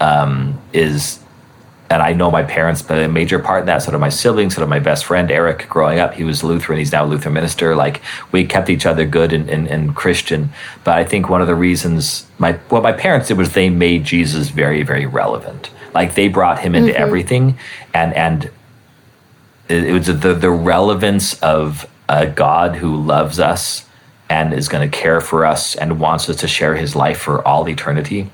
[0.00, 1.20] um, is
[1.90, 3.82] and I know my parents played a major part in that.
[3.82, 5.68] So did my siblings, so did my best friend Eric.
[5.68, 6.78] Growing up, he was Lutheran.
[6.78, 7.76] He's now a Lutheran minister.
[7.76, 8.00] Like
[8.32, 10.50] we kept each other good and, and, and Christian.
[10.82, 14.04] But I think one of the reasons my what my parents did was they made
[14.04, 15.70] Jesus very very relevant.
[15.94, 17.02] Like they brought him into mm-hmm.
[17.02, 17.58] everything,
[17.92, 18.50] and and
[19.68, 23.86] it, it was the the relevance of a God who loves us
[24.28, 27.46] and is going to care for us and wants us to share His life for
[27.46, 28.30] all eternity,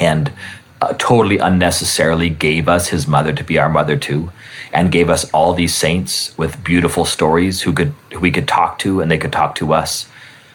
[0.00, 0.32] and
[0.80, 4.30] uh, totally unnecessarily gave us his mother to be our mother too
[4.72, 8.78] and gave us all these saints with beautiful stories who could who we could talk
[8.78, 10.08] to and they could talk to us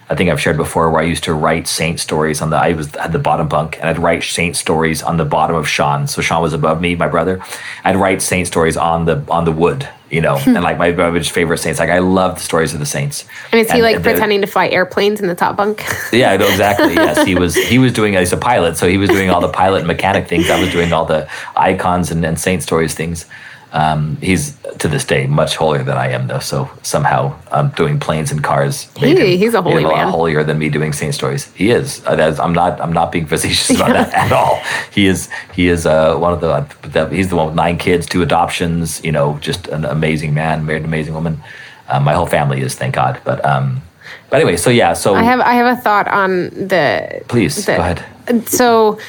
[0.09, 2.73] I think I've shared before where I used to write saint stories on the I
[2.73, 6.07] was had the bottom bunk and I'd write saint stories on the bottom of Sean.
[6.07, 7.41] So Sean was above me, my brother.
[7.83, 10.55] I'd write saint stories on the on the wood, you know, hmm.
[10.55, 11.79] and like my brother's favorite saints.
[11.79, 13.25] Like I love the stories of the saints.
[13.51, 15.83] And is he and, like and pretending to fly airplanes in the top bunk?
[16.13, 16.93] yeah, no, exactly.
[17.03, 17.55] Yes, he was.
[17.55, 18.13] He was doing.
[18.13, 20.49] He's a pilot, so he was doing all the pilot mechanic things.
[20.49, 23.25] I was doing all the icons and, and saint stories things.
[23.73, 26.39] Um, he's to this day much holier than I am, though.
[26.39, 28.87] So somehow I'm doing planes and cars.
[28.95, 30.09] He, he's a holy a man.
[30.09, 31.51] holier than me doing saint stories.
[31.53, 32.05] He is.
[32.05, 32.79] Uh, I'm not.
[32.79, 34.03] I'm not being facetious about yeah.
[34.03, 34.61] that at all.
[34.91, 35.27] He is.
[35.55, 37.09] He is uh, one of the.
[37.09, 39.03] He's the one with nine kids, two adoptions.
[39.03, 41.41] You know, just an amazing man, married an amazing woman.
[41.87, 43.19] Uh, my whole family is, thank God.
[43.25, 43.81] But um,
[44.29, 47.23] but anyway, so yeah, so I have I have a thought on the.
[47.27, 48.47] Please the, go ahead.
[48.47, 48.99] So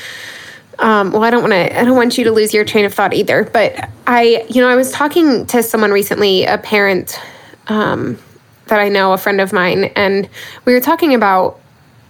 [0.78, 1.80] um, well, I don't want to.
[1.80, 3.44] I don't want you to lose your train of thought either.
[3.44, 7.20] But I, you know, I was talking to someone recently, a parent
[7.68, 8.18] um,
[8.66, 10.28] that I know, a friend of mine, and
[10.64, 11.60] we were talking about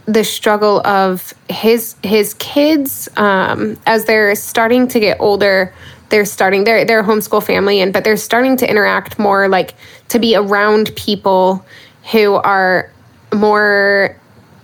[0.07, 5.73] the struggle of his his kids um, as they're starting to get older.
[6.11, 6.65] They're starting.
[6.65, 9.75] They're they're a homeschool family, and but they're starting to interact more, like
[10.09, 11.65] to be around people
[12.13, 12.91] who are
[13.33, 14.17] more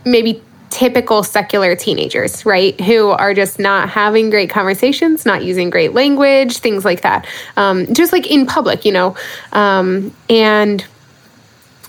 [0.04, 2.80] maybe typical secular teenagers, right?
[2.80, 7.26] Who are just not having great conversations, not using great language, things like that.
[7.56, 9.16] Um, just like in public, you know.
[9.52, 10.84] Um, and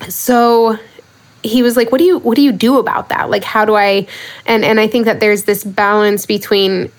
[0.09, 0.77] so
[1.43, 3.29] he was like, "What do you what do you do about that?
[3.29, 4.07] Like, how do I?"
[4.45, 6.91] And and I think that there's this balance between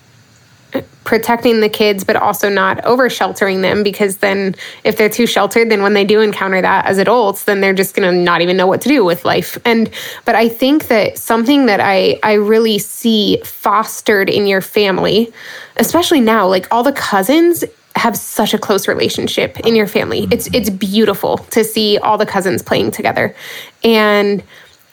[1.03, 5.69] protecting the kids but also not over sheltering them because then if they're too sheltered
[5.69, 8.55] then when they do encounter that as adults then they're just going to not even
[8.55, 9.57] know what to do with life.
[9.65, 9.89] And
[10.25, 15.31] but i think that something that i i really see fostered in your family
[15.77, 17.63] especially now like all the cousins
[17.95, 20.23] have such a close relationship in your family.
[20.23, 20.33] Mm-hmm.
[20.33, 23.35] It's it's beautiful to see all the cousins playing together.
[23.83, 24.43] And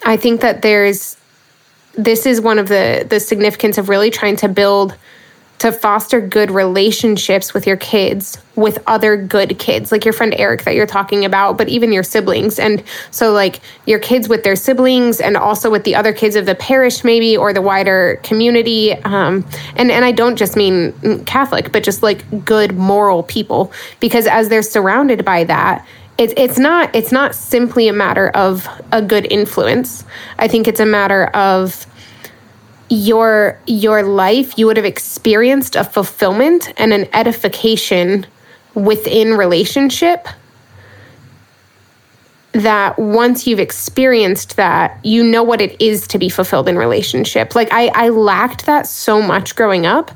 [0.05, 1.17] i think that there's
[1.95, 4.95] this is one of the the significance of really trying to build
[5.61, 10.65] to foster good relationships with your kids with other good kids like your friend Eric
[10.65, 12.59] that you're talking about but even your siblings.
[12.59, 16.47] And so like your kids with their siblings and also with the other kids of
[16.47, 18.95] the parish maybe or the wider community.
[19.05, 19.47] Um,
[19.77, 23.71] and and I don't just mean Catholic but just like good moral people.
[24.01, 28.69] Because as they're surrounded by that it's it's not it's not simply a matter of
[28.93, 30.05] a good influence.
[30.39, 31.87] I think it's a matter of
[32.91, 38.27] your your life you would have experienced a fulfillment and an edification
[38.75, 40.27] within relationship.
[42.53, 47.55] That once you've experienced that you know what it is to be fulfilled in relationship.
[47.55, 50.11] Like i i lacked that so much growing up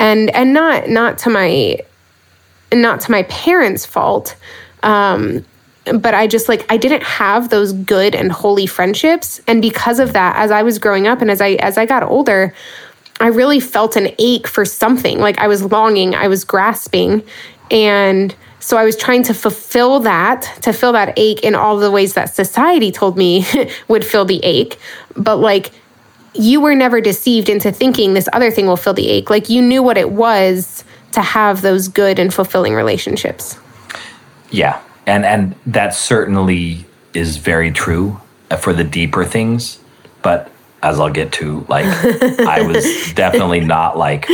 [0.00, 1.78] and and not not to my
[2.74, 4.34] not to my parents fault.
[4.82, 5.44] Um
[5.94, 9.40] but I just like I didn't have those good and holy friendships.
[9.46, 12.02] And because of that as I was growing up and as I as I got
[12.02, 12.54] older
[13.18, 15.18] I really felt an ache for something.
[15.18, 17.22] Like I was longing I was grasping.
[17.70, 21.90] And so I was trying to fulfill that to fill that ache in all the
[21.90, 23.46] ways that society told me
[23.88, 24.78] would fill the ache.
[25.16, 25.70] But like
[26.34, 29.30] you were never deceived into thinking this other thing will fill the ache.
[29.30, 33.56] Like you knew what it was to have those good and fulfilling relationships.
[34.50, 38.20] Yeah and and that certainly is very true
[38.58, 39.78] for the deeper things.
[40.22, 40.50] But
[40.82, 41.86] as i'll get to like
[42.46, 44.28] i was definitely not like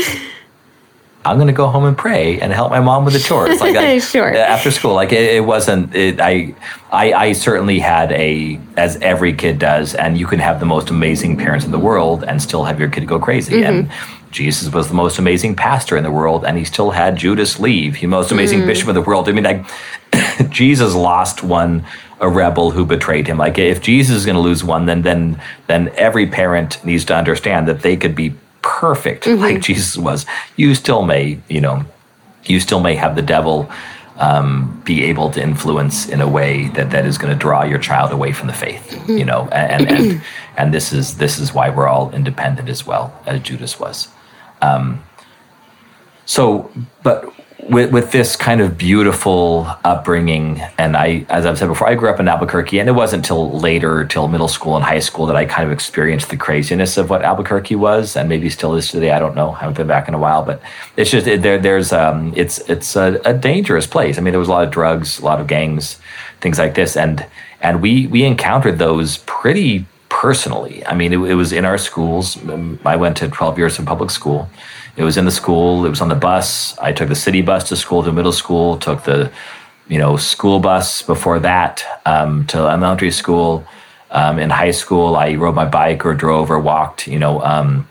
[1.24, 3.76] i'm going to go home and pray and help my mom with the chores like
[3.76, 4.34] I, sure.
[4.36, 6.54] after school like it, it wasn't it, I,
[6.90, 10.90] I i certainly had a as every kid does and you can have the most
[10.90, 13.64] amazing parents in the world and still have your kid go crazy mm-hmm.
[13.64, 13.90] and
[14.32, 17.96] Jesus was the most amazing pastor in the world, and he still had Judas leave.
[17.96, 18.66] He most amazing mm.
[18.66, 19.28] bishop in the world.
[19.28, 19.66] I mean, like
[20.48, 21.84] Jesus lost one,
[22.18, 23.36] a rebel who betrayed him.
[23.36, 27.14] Like if Jesus is going to lose one, then then then every parent needs to
[27.14, 29.40] understand that they could be perfect mm-hmm.
[29.40, 30.26] like Jesus was.
[30.56, 31.84] You still may, you know,
[32.44, 33.70] you still may have the devil
[34.16, 37.78] um, be able to influence in a way that, that is going to draw your
[37.78, 38.88] child away from the faith.
[38.90, 39.18] Mm-hmm.
[39.18, 40.22] You know, and and
[40.56, 44.08] and this is this is why we're all independent as well as Judas was.
[44.60, 45.02] Um,
[46.24, 46.70] so,
[47.02, 47.32] but
[47.72, 52.10] with, with this kind of beautiful upbringing, and I, as I've said before, I grew
[52.10, 55.36] up in Albuquerque, and it wasn't until later, till middle school and high school, that
[55.36, 59.10] I kind of experienced the craziness of what Albuquerque was, and maybe still is today.
[59.10, 59.52] I don't know.
[59.52, 60.60] I haven't been back in a while, but
[60.96, 61.58] it's just it, there.
[61.58, 64.18] There's um, it's it's a, a dangerous place.
[64.18, 65.98] I mean, there was a lot of drugs, a lot of gangs,
[66.40, 67.24] things like this, and
[67.62, 70.84] and we we encountered those pretty personally.
[70.84, 72.36] I mean, it, it was in our schools.
[72.84, 74.48] I went to 12 years in public school
[74.96, 75.86] it was in the school.
[75.86, 76.76] It was on the bus.
[76.78, 78.76] I took the city bus to school to middle school.
[78.78, 79.32] Took the,
[79.88, 83.64] you know, school bus before that um, to elementary school.
[84.10, 87.06] Um, in high school, I rode my bike or drove or walked.
[87.06, 87.88] You know, um,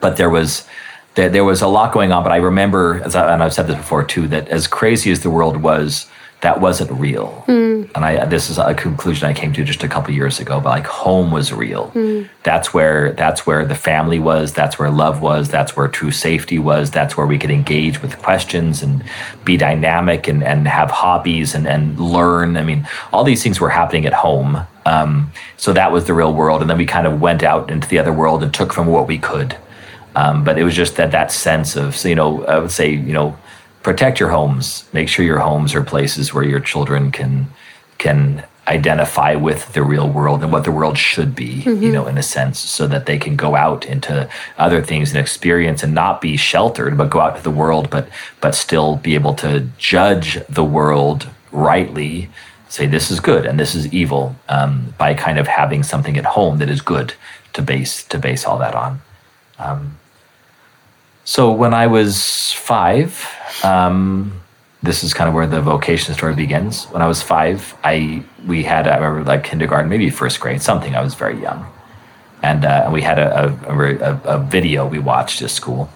[0.00, 0.66] but there was
[1.14, 2.24] there, there was a lot going on.
[2.24, 5.20] But I remember, as I, and I've said this before too, that as crazy as
[5.20, 6.06] the world was,
[6.42, 7.44] that wasn't real.
[7.46, 7.90] Mm.
[7.94, 10.60] And I this is a conclusion I came to just a couple years ago.
[10.60, 11.90] But like home was real.
[11.92, 12.28] Mm.
[12.42, 14.52] That's where that's where the family was.
[14.52, 15.48] That's where love was.
[15.48, 16.90] That's where true safety was.
[16.90, 19.04] That's where we could engage with questions and
[19.44, 22.56] be dynamic and, and have hobbies and, and learn.
[22.56, 24.66] I mean, all these things were happening at home.
[24.84, 26.60] Um, so that was the real world.
[26.60, 29.06] And then we kind of went out into the other world and took from what
[29.06, 29.56] we could.
[30.16, 32.90] Um, but it was just that that sense of, so, you know, I would say,
[32.90, 33.38] you know,
[33.82, 34.84] protect your homes.
[34.92, 37.46] Make sure your homes are places where your children can
[37.98, 41.82] can identify with the real world and what the world should be, mm-hmm.
[41.82, 45.18] you know, in a sense, so that they can go out into other things and
[45.18, 48.08] experience and not be sheltered, but go out to the world, but
[48.40, 52.28] but still be able to judge the world rightly,
[52.68, 56.24] say this is good and this is evil, um, by kind of having something at
[56.24, 57.14] home that is good
[57.52, 59.00] to base to base all that on.
[59.58, 59.98] Um,
[61.24, 63.28] so when I was five,
[63.62, 64.40] um,
[64.82, 66.84] this is kind of where the vocation story begins.
[66.86, 70.94] When I was five, I we had I remember like kindergarten, maybe first grade, something.
[70.96, 71.66] I was very young,
[72.42, 75.88] and uh, we had a, a, a, video we watched at school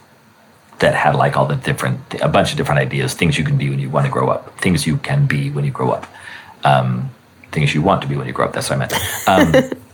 [0.79, 3.69] that had like all the different a bunch of different ideas, things you can be
[3.69, 6.07] when you want to grow up, things you can be when you grow up,
[6.63, 7.11] um,
[7.51, 8.53] things you want to be when you grow up.
[8.53, 9.75] That's what I meant.
[9.75, 9.86] Um,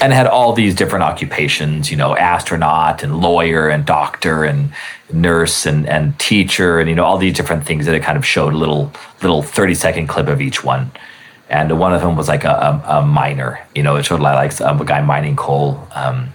[0.00, 4.72] and had all these different occupations, you know, astronaut and lawyer and doctor and
[5.12, 8.26] nurse and, and teacher and you know all these different things that it kind of
[8.26, 8.92] showed a little
[9.22, 10.90] little 30 second clip of each one.
[11.50, 14.60] And one of them was like a, a, a miner you know it showed like
[14.60, 16.34] a guy mining coal um,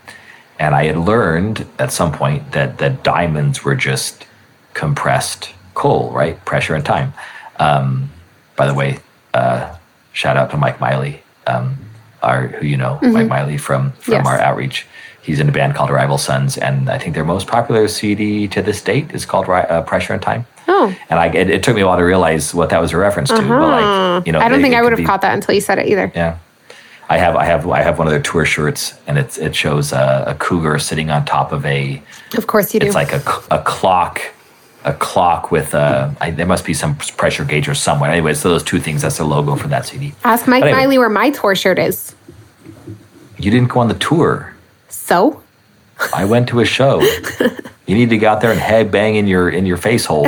[0.59, 4.25] and i had learned at some point that that diamonds were just
[4.73, 6.43] compressed coal right?
[6.45, 7.13] Pressure and time.
[7.57, 8.09] Um,
[8.55, 8.99] by the way
[9.35, 9.75] uh,
[10.13, 11.77] shout out to mike miley um,
[12.23, 13.13] our who you know, mm-hmm.
[13.13, 14.25] Mike Miley from from yes.
[14.25, 14.85] our outreach.
[15.21, 18.61] He's in a band called Rival Sons, and I think their most popular CD to
[18.61, 20.45] this date is called uh, Pressure and Time.
[20.67, 22.97] Oh, and I it, it, took me a while to realize what that was a
[22.97, 23.35] reference to.
[23.35, 23.47] Uh-huh.
[23.47, 25.79] But like, you know, I don't think I would have caught that until you said
[25.79, 26.11] it either.
[26.13, 26.39] Yeah.
[27.09, 29.91] I have I have I have one of their tour shirts, and it's it shows
[29.91, 32.01] a, a cougar sitting on top of a.
[32.35, 32.87] Of course, you do.
[32.87, 34.21] It's like a, a clock
[34.85, 36.15] a clock with a.
[36.19, 38.11] I, there must be some pressure gauge or somewhere.
[38.11, 39.01] Anyway, so those two things.
[39.01, 40.13] That's the logo for that CD.
[40.23, 42.15] Ask Mike anyway, Miley where my tour shirt is.
[43.37, 44.53] You didn't go on the tour.
[44.89, 45.41] So.
[46.13, 47.01] I went to a show.
[47.85, 50.27] you need to go out there and head bang in your in your face hole,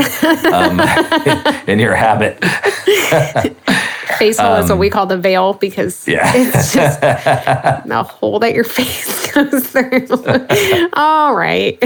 [0.54, 0.80] um,
[1.68, 2.38] in your habit.
[4.18, 6.32] face hole um, is what we um, call the veil because yeah.
[6.36, 10.08] it's just the hole that your face goes through.
[10.94, 11.78] All right.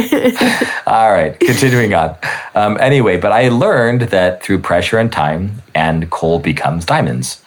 [0.86, 1.40] All right.
[1.40, 2.16] Continuing on.
[2.56, 7.42] Um, anyway, but I learned that through pressure and time, and coal becomes diamonds.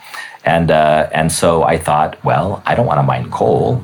[0.45, 3.83] And uh, and so I thought, well, I don't want to mine coal.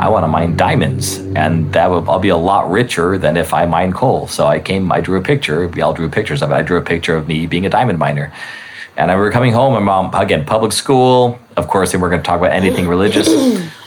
[0.00, 3.52] I want to mine diamonds, and that will I'll be a lot richer than if
[3.52, 4.28] I mine coal.
[4.28, 5.66] So I came, I drew a picture.
[5.66, 6.54] We all drew pictures of it.
[6.54, 8.32] I drew a picture of me being a diamond miner,
[8.98, 12.22] and I were coming home, my mom, again, public school, of course, they weren't going
[12.22, 13.28] to talk about anything religious.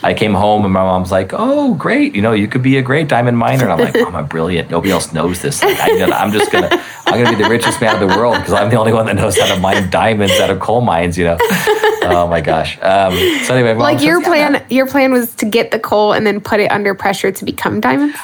[0.02, 2.14] I came home, and my mom's like, oh, great.
[2.14, 3.64] You know, you could be a great diamond miner.
[3.64, 4.70] And I'm like, oh, I'm brilliant.
[4.70, 5.62] Nobody else knows this.
[5.62, 5.90] Like, I,
[6.24, 8.54] am just going to, I'm going to be the richest man in the world because
[8.54, 11.24] I'm the only one that knows how to mine diamonds out of coal mines, you
[11.26, 11.36] know?
[12.04, 12.78] Oh my gosh.
[12.80, 13.12] Um,
[13.44, 16.58] so anyway, like your plan, your plan was to get the coal and then put
[16.58, 18.16] it under pressure to become diamonds?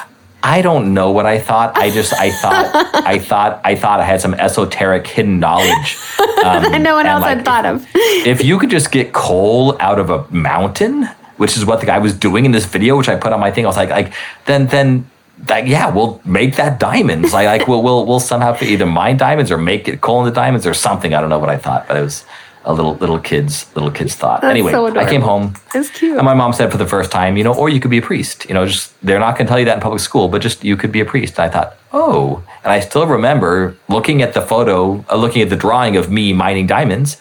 [0.43, 1.77] I don't know what I thought.
[1.77, 5.99] I just I thought I thought I thought I had some esoteric hidden knowledge.
[6.45, 7.87] Um, no one else like, had thought of.
[7.95, 11.99] if you could just get coal out of a mountain, which is what the guy
[11.99, 14.13] was doing in this video, which I put on my thing, I was like, like
[14.47, 15.11] then then
[15.49, 17.33] like yeah, we'll make that diamonds.
[17.33, 20.67] Like like we'll we'll we'll somehow either mine diamonds or make it coal into diamonds
[20.67, 21.15] or something.
[21.15, 22.25] I don't know what I thought, but it was
[22.69, 24.43] a little little kid's little kid's thought.
[24.43, 25.55] That's anyway, so I came home.
[25.73, 26.19] That's cute.
[26.19, 28.03] And my mom said for the first time, you know, or you could be a
[28.03, 28.47] priest.
[28.47, 30.63] You know, just they're not going to tell you that in public school, but just
[30.63, 31.39] you could be a priest.
[31.39, 35.49] And I thought, oh, and I still remember looking at the photo, uh, looking at
[35.49, 37.17] the drawing of me mining diamonds.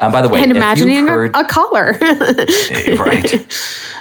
[0.00, 1.96] Um, by the way, and imagining a, heard- a collar.
[2.00, 3.46] right.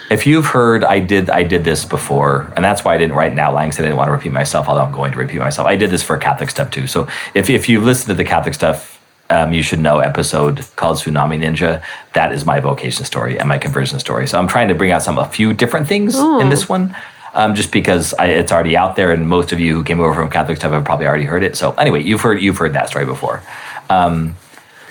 [0.10, 3.34] If you've heard, I did, I did this before, and that's why I didn't write
[3.34, 3.52] now.
[3.52, 4.68] because I didn't want to repeat myself.
[4.68, 6.88] Although I'm going to repeat myself, I did this for Catholic stuff too.
[6.88, 8.97] So if if you've listened to the Catholic stuff,
[9.30, 11.84] um, you should know episode called Tsunami Ninja.
[12.14, 14.28] That is my vocation story and my conversion story.
[14.28, 16.96] So I'm trying to bring out some a few different things in this one.
[17.34, 20.14] Um, just because I, it's already out there, and most of you who came over
[20.14, 21.56] from Catholic stuff have probably already heard it.
[21.56, 23.44] So anyway, you've heard you've heard that story before.
[23.90, 24.36] Um,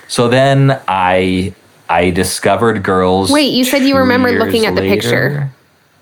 [0.07, 1.53] so then I
[1.89, 3.31] I discovered girls.
[3.31, 4.95] Wait, you said you two remember looking at the later.
[4.95, 5.51] picture.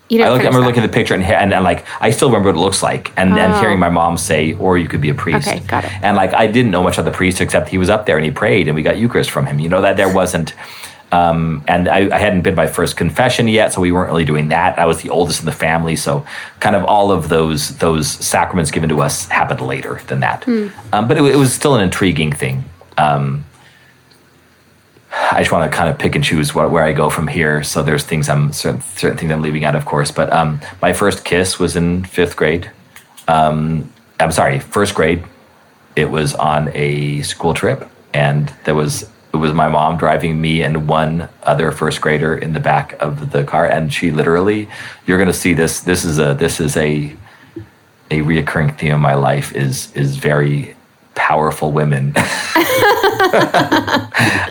[0.08, 0.66] You I, look, I remember that.
[0.66, 3.12] looking at the picture and, and, and like I still remember what it looks like,
[3.16, 3.60] and, and Oh.
[3.60, 5.92] hearing my mom say, "Or you could be a priest." Okay, got it.
[6.02, 8.24] And like I didn't know much of the priest except he was up there and
[8.24, 9.58] he prayed, and we got Eucharist from him.
[9.58, 10.54] You know that there wasn't.
[11.12, 14.48] Um, and I, I hadn't been my first confession yet, so we weren't really doing
[14.48, 14.76] that.
[14.78, 16.26] I was the oldest in the family, so
[16.58, 20.42] kind of all of those those sacraments given to us happened later than that.
[20.44, 20.68] Hmm.
[20.92, 22.64] Um, but it, it was still an intriguing thing.
[22.98, 23.44] Um,
[25.30, 27.62] I just want to kind of pick and choose where, where I go from here.
[27.62, 30.10] So there's things I'm certain, certain things I'm leaving out, of course.
[30.10, 32.70] But um, my first kiss was in fifth grade.
[33.28, 35.24] Um, I'm sorry, first grade.
[35.96, 40.62] It was on a school trip, and there was it was my mom driving me
[40.62, 44.68] and one other first grader in the back of the car, and she literally,
[45.06, 45.80] you're going to see this.
[45.80, 47.16] This is a this is a
[48.10, 50.75] a reoccurring theme in my life is is very
[51.26, 52.14] powerful women.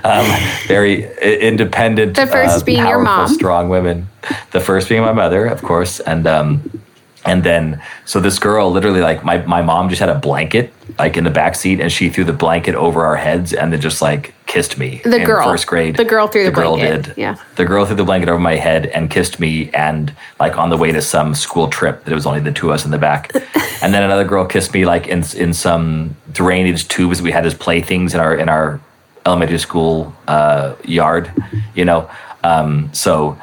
[0.03, 0.27] um,
[0.67, 2.17] very independent.
[2.17, 3.29] The first uh, being your mom.
[3.29, 4.09] strong women.
[4.51, 6.81] The first being my mother, of course, and um,
[7.23, 11.17] and then so this girl literally like my my mom just had a blanket like
[11.17, 14.01] in the back seat, and she threw the blanket over our heads, and then just
[14.01, 15.01] like kissed me.
[15.03, 15.47] The in girl.
[15.47, 15.97] first grade.
[15.97, 17.03] The girl threw the girl blanket.
[17.03, 17.17] did.
[17.17, 17.37] Yeah.
[17.55, 20.77] The girl threw the blanket over my head and kissed me, and like on the
[20.77, 22.97] way to some school trip, that it was only the two of us in the
[22.97, 23.31] back.
[23.81, 27.53] and then another girl kissed me like in in some drainage tubes we had as
[27.53, 28.79] playthings in our in our
[29.25, 31.31] elementary school uh, yard,
[31.73, 32.09] you know.
[32.43, 33.37] Um, so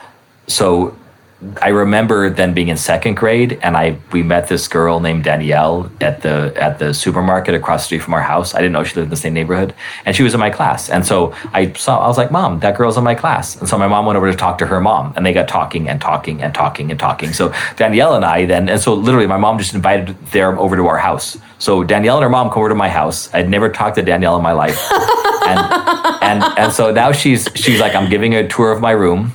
[0.47, 0.97] so
[1.61, 5.91] I remember then being in second grade, and I we met this girl named Danielle
[6.01, 8.55] at the at the supermarket across the street from our house.
[8.55, 9.75] I didn't know she lived in the same neighborhood,
[10.05, 10.89] and she was in my class.
[10.89, 13.77] And so I saw, I was like, "Mom, that girl's in my class." And so
[13.77, 16.43] my mom went over to talk to her mom, and they got talking and talking
[16.43, 17.33] and talking and talking.
[17.33, 20.87] So Danielle and I then, and so literally, my mom just invited them over to
[20.87, 21.37] our house.
[21.59, 23.33] So Danielle and her mom come over to my house.
[23.35, 24.81] I'd never talked to Danielle in my life,
[25.47, 25.59] and
[26.23, 29.33] and and so now she's she's like, I'm giving a tour of my room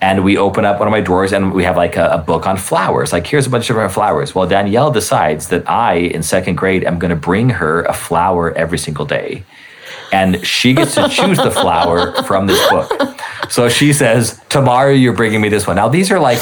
[0.00, 2.46] and we open up one of my drawers and we have like a, a book
[2.46, 3.12] on flowers.
[3.12, 4.34] Like here's a bunch of different flowers.
[4.34, 8.52] Well danielle decides that i in second grade am going to bring her a flower
[8.52, 9.44] every single day.
[10.12, 12.90] And she gets to choose the flower from this book.
[13.48, 15.76] So she says tomorrow you're bringing me this one.
[15.76, 16.40] Now these are like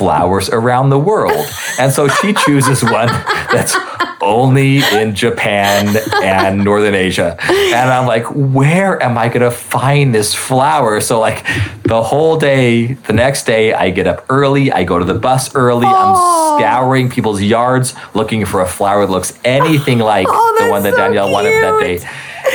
[0.00, 1.44] flowers around the world.
[1.78, 3.08] And so she chooses one
[3.52, 3.76] that's
[4.22, 7.36] only in japan and northern asia.
[7.42, 8.24] And i'm like
[8.58, 11.00] where am i going to find this flower?
[11.00, 11.44] So like
[11.84, 14.72] the whole day the next day i get up early.
[14.72, 15.86] I go to the bus early.
[15.86, 16.14] I'm
[16.58, 20.92] scouring people's yards looking for a flower that looks anything like Oh, the one that
[20.94, 21.96] so danielle wanted that day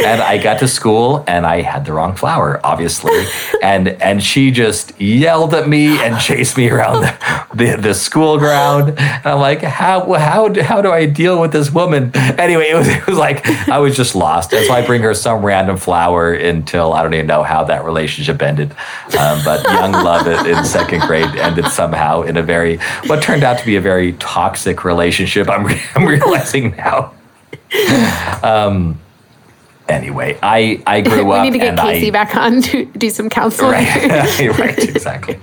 [0.04, 3.26] and I got to school and I had the wrong flower, obviously.
[3.62, 8.38] and and she just yelled at me and chased me around the, the, the school
[8.38, 8.90] ground.
[8.98, 12.12] And I'm like, how how how do I deal with this woman?
[12.16, 14.54] Anyway, it was it was like I was just lost.
[14.54, 17.84] And so I bring her some random flower until I don't even know how that
[17.86, 18.72] relationship ended.
[19.18, 22.78] Um, but young love in second grade ended somehow in a very
[23.08, 25.50] what turned out to be a very toxic relationship.
[25.50, 25.66] I'm
[25.96, 27.14] I'm realizing now.
[29.88, 33.10] Anyway, I I grew we up need to get Casey I, back on to do
[33.10, 33.72] some counseling.
[33.72, 35.40] right, right, exactly.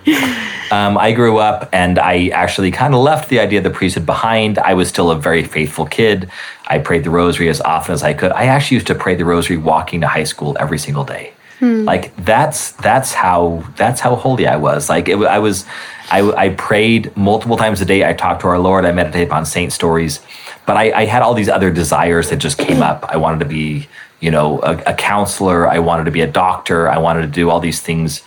[0.71, 4.07] Um, I grew up and I actually kind of left the idea of the priesthood
[4.07, 4.59] behind.
[4.59, 6.31] I was still a very faithful kid.
[6.67, 8.33] I prayed the rosary as often as I could.
[8.33, 11.33] I actually used to pray the rosary walking to high school every single day.
[11.63, 14.89] Like that's that's how that's how holy I was.
[14.89, 15.65] Like it, I was,
[16.13, 18.07] I, I prayed multiple times a day.
[18.07, 18.85] I talked to our Lord.
[18.85, 20.21] I meditated on saint stories,
[20.67, 23.07] but I, I had all these other desires that just came up.
[23.09, 23.89] I wanted to be,
[24.21, 25.67] you know, a, a counselor.
[25.67, 26.87] I wanted to be a doctor.
[26.87, 28.23] I wanted to do all these things,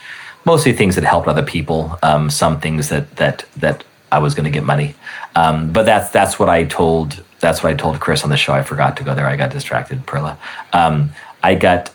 [0.45, 1.99] mostly things that helped other people.
[2.01, 4.95] Um, some things that that that I was going to get money.
[5.35, 7.23] Um, but that's that's what I told.
[7.39, 8.53] That's what I told Chris on the show.
[8.53, 9.27] I forgot to go there.
[9.27, 10.39] I got distracted, Perla.
[10.73, 11.11] Um,
[11.43, 11.91] I got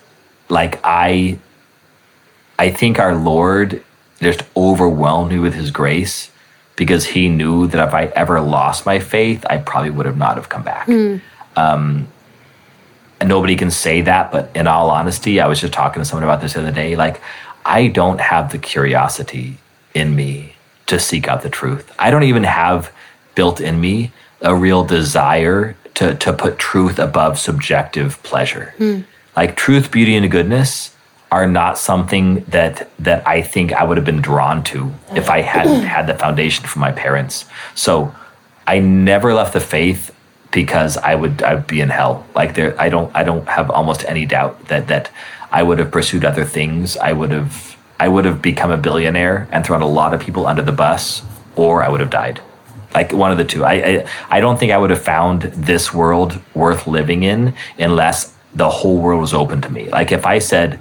[0.49, 1.41] like I.
[2.61, 3.83] I think our Lord
[4.21, 6.31] just overwhelmed me with His grace
[6.77, 10.37] because He knew that if I ever lost my faith, I probably would have not
[10.37, 10.89] have come back.
[11.57, 12.09] Um,
[13.23, 16.41] nobody can say that, but in all honesty, I was just talking to someone about
[16.41, 16.97] this the other day.
[16.97, 17.21] Like,
[17.65, 19.59] I don't have the curiosity
[19.95, 20.55] in me
[20.87, 21.93] to seek out the truth.
[21.99, 22.93] I don't even have
[23.35, 28.75] built in me a real desire to, to put truth above subjective pleasure.
[29.37, 30.95] Like truth, beauty, and goodness
[31.31, 35.43] are not something that that I think I would have been drawn to if I
[35.43, 35.85] hadn't mm.
[35.85, 37.45] had the foundation from my parents.
[37.75, 38.15] So
[38.67, 40.15] I never left the faith
[40.51, 42.27] because I would I'd be in hell.
[42.35, 45.11] Like there I don't I don't have almost any doubt that that
[45.53, 46.97] I would have pursued other things.
[46.97, 50.47] I would have I would have become a billionaire and thrown a lot of people
[50.47, 51.23] under the bus
[51.55, 52.41] or I would have died.
[52.93, 53.65] Like one of the two.
[53.65, 58.35] I I, I don't think I would have found this world worth living in unless
[58.55, 59.89] the whole world was open to me.
[59.91, 60.81] Like if I said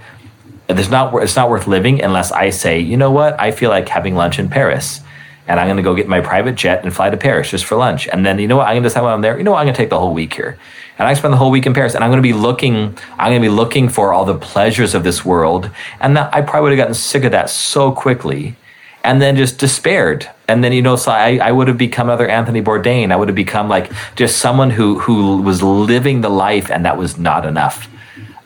[0.77, 3.89] it's not it's not worth living unless I say, you know what, I feel like
[3.89, 5.01] having lunch in Paris,
[5.47, 7.75] and I'm going to go get my private jet and fly to Paris just for
[7.75, 9.37] lunch, and then you know what, I'm going to decide when I'm there.
[9.37, 10.59] You know what, I'm going to take the whole week here,
[10.99, 13.31] and I spend the whole week in Paris, and I'm going to be looking, I'm
[13.31, 16.69] going to be looking for all the pleasures of this world, and that, I probably
[16.69, 18.55] would have gotten sick of that so quickly,
[19.03, 20.29] and then just despaired.
[20.47, 23.11] And then you know, so I, I would have become another Anthony Bourdain.
[23.11, 26.97] I would have become like just someone who who was living the life, and that
[26.97, 27.87] was not enough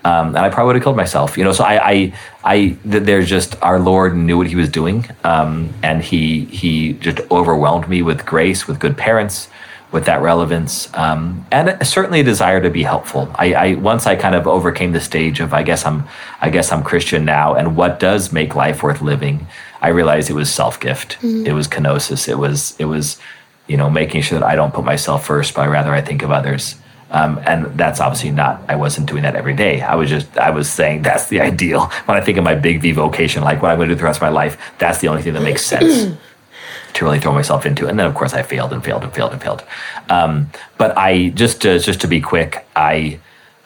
[0.06, 1.38] um, and I probably would have killed myself.
[1.38, 5.10] You know, so I, I, I there's just our Lord knew what He was doing,
[5.24, 9.48] um, and He He just overwhelmed me with grace, with good parents,
[9.94, 13.32] with that relevance, um, and certainly a desire to be helpful.
[13.36, 16.06] I, I once I kind of overcame the stage of I guess I'm
[16.42, 19.48] I guess I'm Christian now, and what does make life worth living?
[19.82, 21.46] I realized it was self gift, mm-hmm.
[21.46, 23.20] it was kenosis, it was it was
[23.68, 26.32] you know making sure that I don't put myself first, but rather I think of
[26.32, 26.76] others.
[27.14, 29.82] Um, and that's obviously not, I wasn't doing that every day.
[29.82, 31.86] I was just, I was saying that's the ideal.
[32.06, 34.04] When I think of my big V vocation, like what I'm going to do the
[34.04, 36.18] rest of my life, that's the only thing that makes sense
[36.94, 37.88] to really throw myself into.
[37.88, 39.64] And then of course I failed and failed and failed and failed.
[40.10, 43.20] Um, but I, just to, just to be quick, I,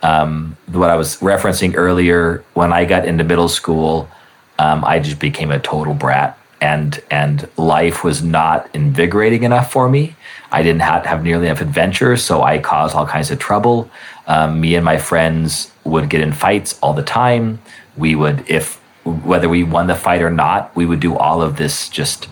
[0.04, 4.10] um, what I was referencing earlier, when I got into middle school,
[4.60, 9.90] um, I just became a total brat and and life was not invigorating enough for
[9.90, 10.16] me.
[10.52, 13.90] I didn't have, have nearly enough adventure, so I caused all kinds of trouble.
[14.28, 17.60] Um, me and my friends would get in fights all the time.
[17.98, 21.58] We would, if whether we won the fight or not, we would do all of
[21.58, 22.28] this just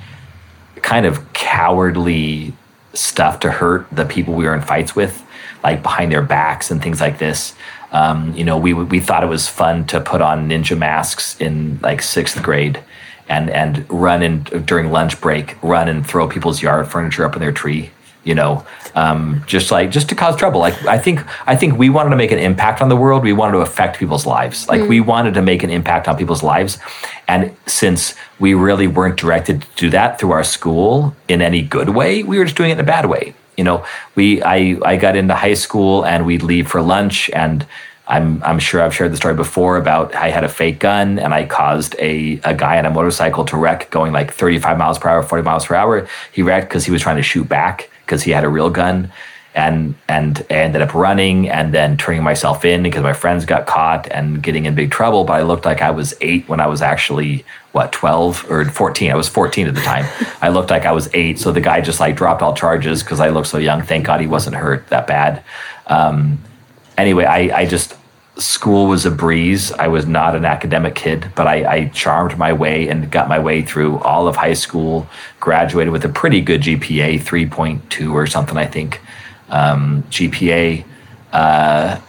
[0.77, 2.53] kind of cowardly
[2.93, 5.23] stuff to hurt the people we were in fights with,
[5.63, 7.53] like behind their backs and things like this.
[7.91, 11.79] Um, you know, we we thought it was fun to put on ninja masks in
[11.81, 12.81] like sixth grade
[13.27, 17.41] and and run in during lunch break, run and throw people's yard furniture up in
[17.41, 17.91] their tree.
[18.23, 18.65] You know,
[18.95, 20.59] um, just like just to cause trouble.
[20.59, 23.23] Like I think I think we wanted to make an impact on the world.
[23.23, 24.67] We wanted to affect people's lives.
[24.67, 24.87] Like mm.
[24.87, 26.79] we wanted to make an impact on people's lives.
[27.27, 31.89] And since we really weren't directed to do that through our school in any good
[31.89, 33.35] way, we were just doing it in a bad way.
[33.57, 37.65] You know, we I I got into high school and we'd leave for lunch and
[38.07, 41.33] I'm I'm sure I've shared the story before about I had a fake gun and
[41.33, 45.09] I caused a, a guy on a motorcycle to wreck going like 35 miles per
[45.09, 46.07] hour, 40 miles per hour.
[46.31, 49.11] He wrecked because he was trying to shoot back because he had a real gun
[49.55, 53.65] and and I ended up running and then turning myself in because my friends got
[53.65, 55.23] caught and getting in big trouble.
[55.23, 59.11] But I looked like I was eight when I was actually what 12 or 14.
[59.11, 60.05] I was 14 at the time.
[60.41, 61.39] I looked like I was eight.
[61.39, 63.81] So the guy just like dropped all charges because I looked so young.
[63.81, 65.41] Thank God he wasn't hurt that bad.
[65.87, 66.39] Um,
[66.97, 67.95] anyway, I, I just
[68.37, 69.71] school was a breeze.
[69.71, 73.39] I was not an academic kid, but I, I, charmed my way and got my
[73.39, 75.07] way through all of high school.
[75.39, 78.99] Graduated with a pretty good GPA, three point two or something, I think.
[79.49, 80.83] Um, GPA,
[81.31, 81.99] uh,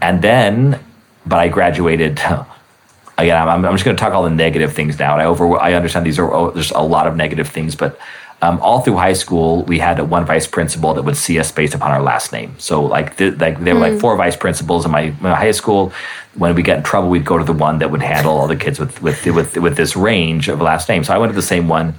[0.00, 0.84] and then,
[1.26, 2.20] but I graduated.
[3.18, 5.14] Again, I'm, I'm just going to talk all the negative things now.
[5.14, 7.98] And I over, I understand these are oh, there's a lot of negative things, but
[8.40, 11.74] um, all through high school, we had one vice principal that would see us based
[11.74, 12.54] upon our last name.
[12.58, 13.98] So like, th- like there were like hmm.
[13.98, 15.92] four vice principals in my, my, high school.
[16.34, 18.54] When we get in trouble, we'd go to the one that would handle all the
[18.54, 21.02] kids with with with with this range of last name.
[21.02, 21.94] So I went to the same one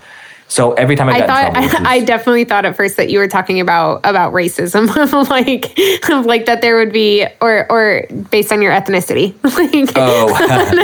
[0.50, 3.20] so every time I, I thought, trouble, was, I definitely thought at first that you
[3.20, 4.88] were talking about about racism,
[5.30, 5.78] like
[6.26, 9.36] like that there would be, or or based on your ethnicity.
[9.44, 10.28] like, oh,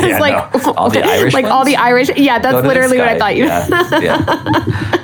[0.05, 0.73] yeah, like no.
[0.73, 1.51] all the Irish, like ones?
[1.51, 2.09] all the Irish.
[2.15, 3.45] Yeah, that's literally what I thought you.
[3.45, 3.67] Yeah,
[3.99, 4.17] yeah.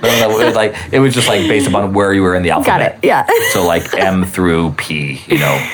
[0.04, 2.44] no, no, it was like it was just like based upon where you were in
[2.44, 3.02] the alphabet.
[3.02, 3.08] Got it.
[3.08, 3.28] Yeah.
[3.54, 5.70] so like M through P, you know.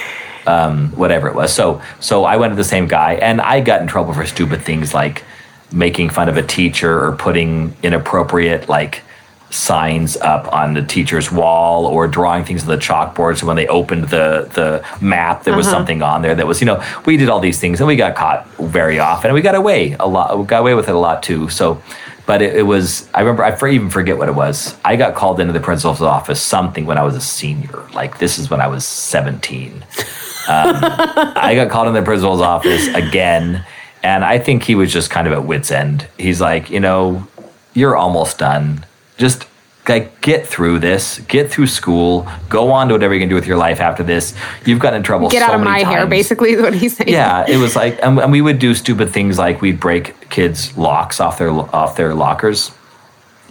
[0.46, 1.54] Um, whatever it was.
[1.54, 4.62] So, so I went to the same guy, and I got in trouble for stupid
[4.62, 5.26] things like
[5.72, 9.03] making fun of a teacher or putting inappropriate like
[9.49, 13.38] signs up on the teacher's wall or drawing things on the chalkboard.
[13.38, 15.78] So when they opened the the map, there was uh-huh.
[15.78, 18.15] something on there that was, you know, we did all these things and we got
[18.15, 19.30] caught very often.
[19.30, 20.38] And we got away a lot.
[20.38, 21.49] We got away with it a lot too.
[21.49, 21.82] So,
[22.26, 23.07] but it, it was.
[23.13, 23.43] I remember.
[23.43, 24.76] I even forget what it was.
[24.84, 27.88] I got called into the principal's office something when I was a senior.
[27.93, 29.86] Like this is when I was seventeen.
[30.49, 33.65] I got called in the principal's office again,
[34.04, 36.08] and I think he was just kind of at wit's end.
[36.18, 37.28] He's like, you know,
[37.74, 38.86] you're almost done.
[39.18, 39.48] Just
[39.88, 43.48] like get through this, get through school, go on to whatever you can do with
[43.48, 44.36] your life after this.
[44.66, 45.30] You've gotten in trouble.
[45.30, 47.10] Get so out of my hair, basically, is what he's saying.
[47.10, 50.78] Yeah, it was like, and, and we would do stupid things like we'd break kids'
[50.78, 52.72] locks off their off their lockers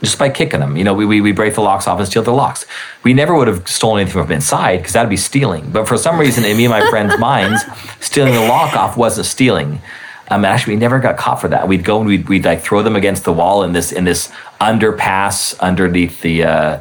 [0.03, 0.77] just by kicking them.
[0.77, 2.67] You know, we, we, we break the locks off and steal their locks.
[3.03, 5.71] We never would have stolen anything from inside because that'd be stealing.
[5.71, 7.63] But for some reason, in me and my friends' minds,
[8.01, 9.81] stealing the lock off wasn't stealing.
[10.29, 11.69] Um, actually, we never got caught for that.
[11.69, 14.33] We'd go and we'd, we'd like throw them against the wall in this in this
[14.61, 16.81] underpass underneath the uh,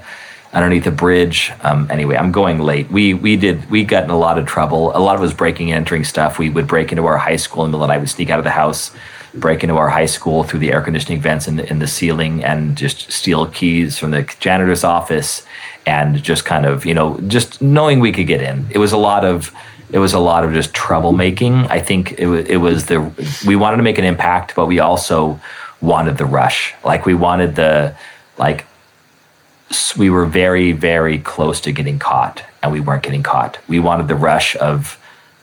[0.53, 1.51] underneath the bridge.
[1.61, 2.89] Um, anyway, I'm going late.
[2.89, 4.95] We we did we got in a lot of trouble.
[4.95, 6.39] A lot of us breaking and entering stuff.
[6.39, 8.01] We would break into our high school in the middle of.
[8.01, 8.91] We'd sneak out of the house,
[9.35, 12.43] break into our high school through the air conditioning vents in the, in the ceiling,
[12.43, 15.45] and just steal keys from the janitor's office,
[15.85, 18.65] and just kind of you know just knowing we could get in.
[18.71, 19.53] It was a lot of
[19.95, 21.67] it was a lot of just troublemaking.
[21.71, 22.99] I think it was it was the
[23.47, 25.39] we wanted to make an impact, but we also
[25.81, 26.75] wanted the rush.
[26.83, 27.95] Like we wanted the
[28.37, 28.65] like
[29.97, 34.07] we were very very close to getting caught and we weren't getting caught we wanted
[34.07, 34.99] the rush of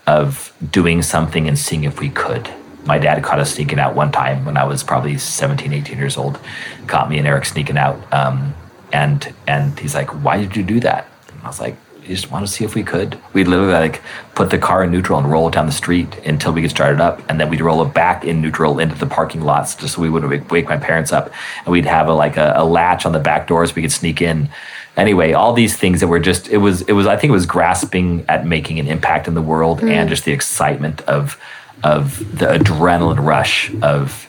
[0.06, 2.48] of doing something and seeing if we could
[2.84, 6.16] my dad caught us sneaking out one time when i was probably 17 18 years
[6.16, 6.38] old
[6.86, 8.54] caught me and eric sneaking out um,
[8.92, 12.30] and and he's like why did you do that and i was like we just
[12.30, 13.18] want to see if we could.
[13.32, 14.02] We'd literally like
[14.34, 16.94] put the car in neutral and roll it down the street until we could start
[16.94, 19.94] it up and then we'd roll it back in neutral into the parking lots just
[19.94, 21.32] so we wouldn't wake- wake my parents up.
[21.64, 24.20] And we'd have a, like a, a latch on the back doors we could sneak
[24.20, 24.48] in.
[24.96, 27.46] Anyway all these things that were just it was it was i think it was
[27.46, 29.88] grasping at making an impact in the world hmm.
[29.88, 31.40] and just the excitement of
[31.82, 34.28] of the adrenaline rush of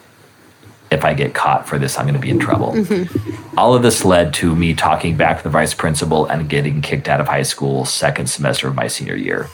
[0.93, 2.75] if I get caught for this, I'm going to be in trouble.
[3.57, 7.07] All of this led to me talking back to the vice principal and getting kicked
[7.07, 9.47] out of high school second semester of my senior year.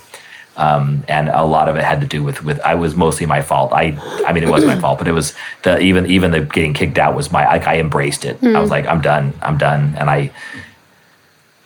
[0.58, 3.42] Um, and a lot of it had to do with with I was mostly my
[3.42, 3.72] fault.
[3.72, 5.34] I I mean it wasn't my fault, but it was
[5.64, 8.44] the even even the getting kicked out was my like I embraced it.
[8.44, 10.32] I was like I'm done, I'm done, and I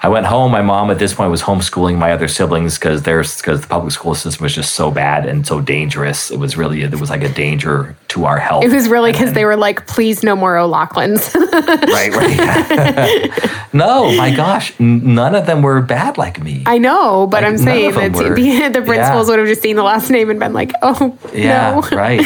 [0.06, 0.52] I went home.
[0.52, 3.94] My mom at this point was homeschooling my other siblings because there's because the public
[3.94, 6.30] school system was just so bad and so dangerous.
[6.30, 8.66] It was really it was like a danger to our health.
[8.66, 11.34] It was really because they were like, please no more O'Loughlin's.
[11.54, 13.64] right, right.
[13.74, 16.64] no, my gosh, none of them were bad like me.
[16.66, 18.36] I know, but Like, I'm saying that were.
[18.36, 19.32] the, the principals Yeah.
[19.32, 21.98] would have just seen the last name and been like, oh, Yeah, no.
[21.98, 22.22] right.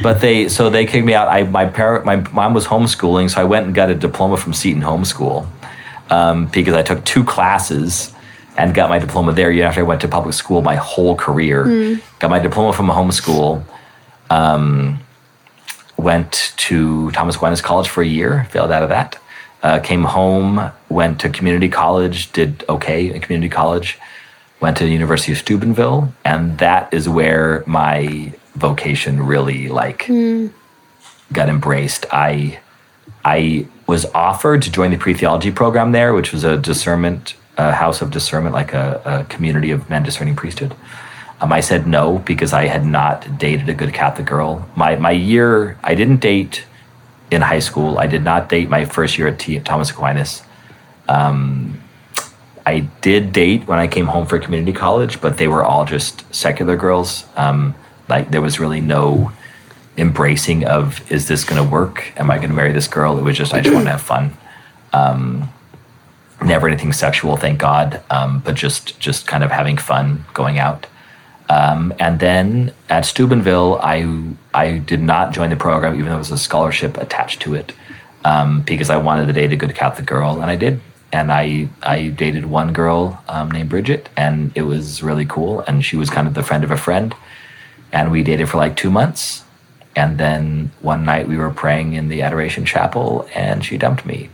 [0.00, 1.26] But they so they kicked me out.
[1.26, 4.52] I my parent my mom was homeschooling, so I went and got a diploma from
[4.52, 5.46] Seton Homeschool
[6.14, 8.12] um, because I took two classes
[8.56, 9.50] and got my diploma there.
[9.50, 11.64] Year after I went to public school my whole career,
[12.20, 13.64] got my diploma from a homeschool.
[14.30, 15.00] Um,
[15.96, 19.18] went to Thomas Aquinas College for a year, failed out of that.
[19.62, 23.98] Uh, came home, went to community college, did okay in community college.
[24.60, 30.06] Went to the University of Steubenville, and that is where my vocation really like
[31.32, 32.06] got embraced.
[32.12, 32.60] I
[33.24, 37.72] I was offered to join the pre theology program there, which was a discernment, a
[37.72, 40.74] house of discernment, like a, a community of men discerning priesthood.
[41.40, 44.68] Um, I said no because I had not dated a good Catholic girl.
[44.76, 46.64] My my year, I didn't date
[47.30, 47.98] in high school.
[47.98, 50.42] I did not date my first year at T, Thomas Aquinas.
[51.08, 51.80] Um,
[52.66, 56.24] I did date when I came home for community college, but they were all just
[56.34, 57.24] secular girls.
[57.36, 57.74] Um,
[58.08, 59.32] like there was really no
[59.96, 62.12] embracing of is this going to work?
[62.16, 63.18] Am I going to marry this girl?
[63.18, 64.36] It was just I just want to have fun.
[64.92, 65.48] Um,
[66.42, 70.86] never anything sexual, thank God, um, but just just kind of having fun going out.
[71.48, 76.18] Um, and then at Steubenville, I I did not join the program, even though there
[76.18, 77.72] was a scholarship attached to it,
[78.24, 80.80] um, because I wanted to date a good Catholic girl, and I did.
[81.12, 85.60] And I I dated one girl um, named Bridget, and it was really cool.
[85.60, 87.14] And she was kind of the friend of a friend,
[87.92, 89.43] and we dated for like two months.
[89.96, 94.28] And then one night we were praying in the Adoration Chapel, and she dumped me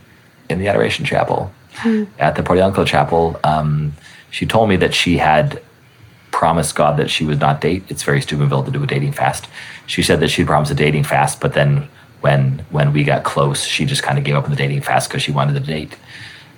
[0.49, 1.51] in the Adoration Chapel
[2.19, 3.39] at the Portiuncula Chapel.
[3.43, 3.93] Um,
[4.29, 5.61] she told me that she had
[6.31, 7.83] promised God that she would not date.
[7.89, 9.47] It's very Steubenville to do a dating fast.
[9.85, 11.87] She said that she'd promised a dating fast, but then
[12.21, 15.09] when when we got close, she just kind of gave up on the dating fast
[15.09, 15.95] because she wanted to date.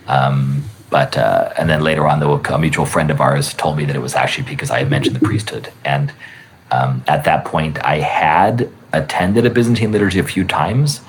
[0.07, 3.85] Um, but uh, and then later on, though, a mutual friend of ours told me
[3.85, 6.13] that it was actually because I had mentioned the priesthood, and
[6.71, 11.01] um, at that point, I had attended a Byzantine liturgy a few times,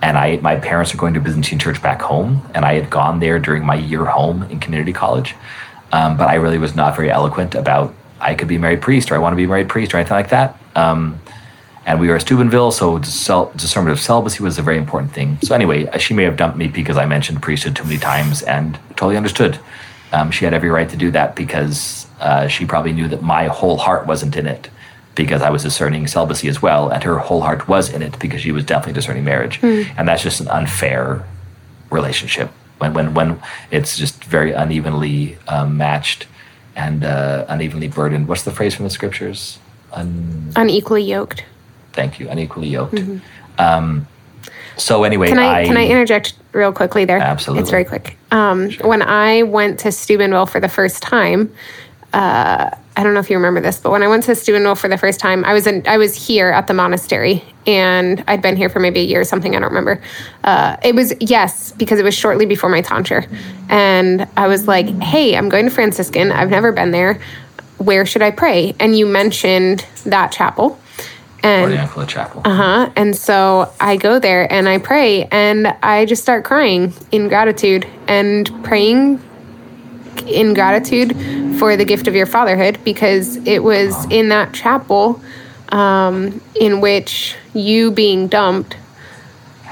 [0.00, 2.90] and I my parents are going to a Byzantine church back home, and I had
[2.90, 5.34] gone there during my year home in community college,
[5.92, 9.16] um, but I really was not very eloquent about I could be married priest or
[9.16, 10.56] I want to be married priest or anything like that.
[10.76, 11.20] Um,
[11.84, 15.38] and we were at Steubenville, so discernment of celibacy was a very important thing.
[15.42, 18.42] So anyway, uh, she may have dumped me because I mentioned priesthood too many times
[18.42, 19.58] and totally understood.
[20.12, 23.46] um, she had every right to do that because uh, she probably knew that my
[23.46, 24.70] whole heart wasn't in it
[25.14, 28.40] because I was discerning celibacy as well, and her whole heart was in it because
[28.40, 31.24] she was definitely discerning marriage, and that's just an unfair
[31.90, 33.40] relationship when when when
[33.70, 36.26] it's just very unevenly um, matched
[36.76, 38.28] and uh, unevenly burdened.
[38.28, 39.58] What's the phrase from the scriptures?
[39.92, 41.44] Un- Unequally yoked.
[41.92, 42.98] thank you, unequally yoked.
[43.58, 44.06] Um,
[44.78, 47.18] so anyway, Can I, can I interject real quickly there?
[47.18, 47.60] Absolutely.
[47.60, 48.16] It's very quick.
[48.30, 51.52] Um, When I went to Steubenville for the first time,
[52.14, 54.88] uh, I don't know if you remember this, but when I went to Steubenville for
[54.88, 58.56] the first time, I was in I was here at the monastery, and I'd been
[58.56, 59.56] here for maybe a year or something.
[59.56, 60.02] I don't remember.
[60.44, 63.24] Uh, it was yes, because it was shortly before my tonsure,
[63.70, 66.32] and I was like, "Hey, I'm going to Franciscan.
[66.32, 67.18] I've never been there.
[67.78, 70.78] Where should I pray?" And you mentioned that chapel,
[71.42, 71.72] and
[72.08, 72.42] Chapel.
[72.44, 72.90] uh-huh.
[72.94, 77.86] And so I go there and I pray and I just start crying in gratitude
[78.06, 79.20] and praying
[80.26, 81.16] in gratitude
[81.58, 85.20] for the gift of your fatherhood because it was in that chapel
[85.70, 88.76] um, in which you being dumped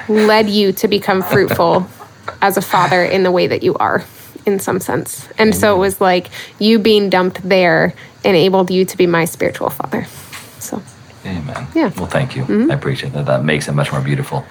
[0.09, 1.86] led you to become fruitful
[2.43, 4.05] as a father in the way that you are
[4.47, 5.28] in some sense.
[5.38, 6.28] And so it was like
[6.59, 10.07] you being dumped there enabled you to be my spiritual father.
[10.59, 10.82] So
[11.24, 11.66] Amen.
[11.74, 11.93] Yeah.
[11.97, 12.45] Well, thank you.
[12.70, 13.26] I appreciate that.
[13.26, 14.45] That makes it much more beautiful.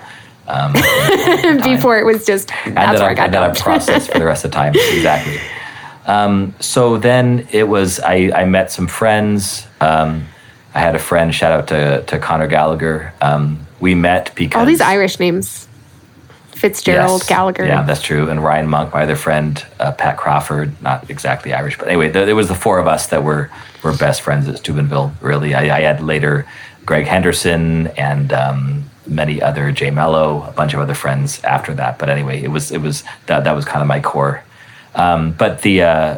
[0.48, 0.74] Um,
[1.64, 4.12] before it was just and that's that, where I, I got and that I've processed
[4.12, 4.74] for the rest of the time.
[4.94, 5.40] Exactly.
[6.10, 9.68] Um, so then it was, I, I met some friends.
[9.80, 10.28] Um,
[10.74, 13.14] I had a friend, shout out to, to Connor Gallagher.
[13.22, 14.60] Um, we met because.
[14.60, 15.68] All these Irish names.
[16.52, 17.30] Fitzgerald, Yes.
[17.30, 17.66] Gallagher.
[17.66, 18.30] Yeah, that's true.
[18.30, 22.26] And Ryan Monk, my other friend, uh, Pat Crawford, not exactly Irish, but anyway, there,
[22.26, 23.50] there was the four of us that were
[23.82, 25.14] were best friends at Steubenville.
[25.22, 26.46] Really, I, I had later
[26.86, 31.98] Greg Henderson and um, many other Jay Mello, a bunch of other friends after that.
[31.98, 34.44] But anyway, it was it was that that was kind of my core.
[34.96, 36.18] Um, but the uh,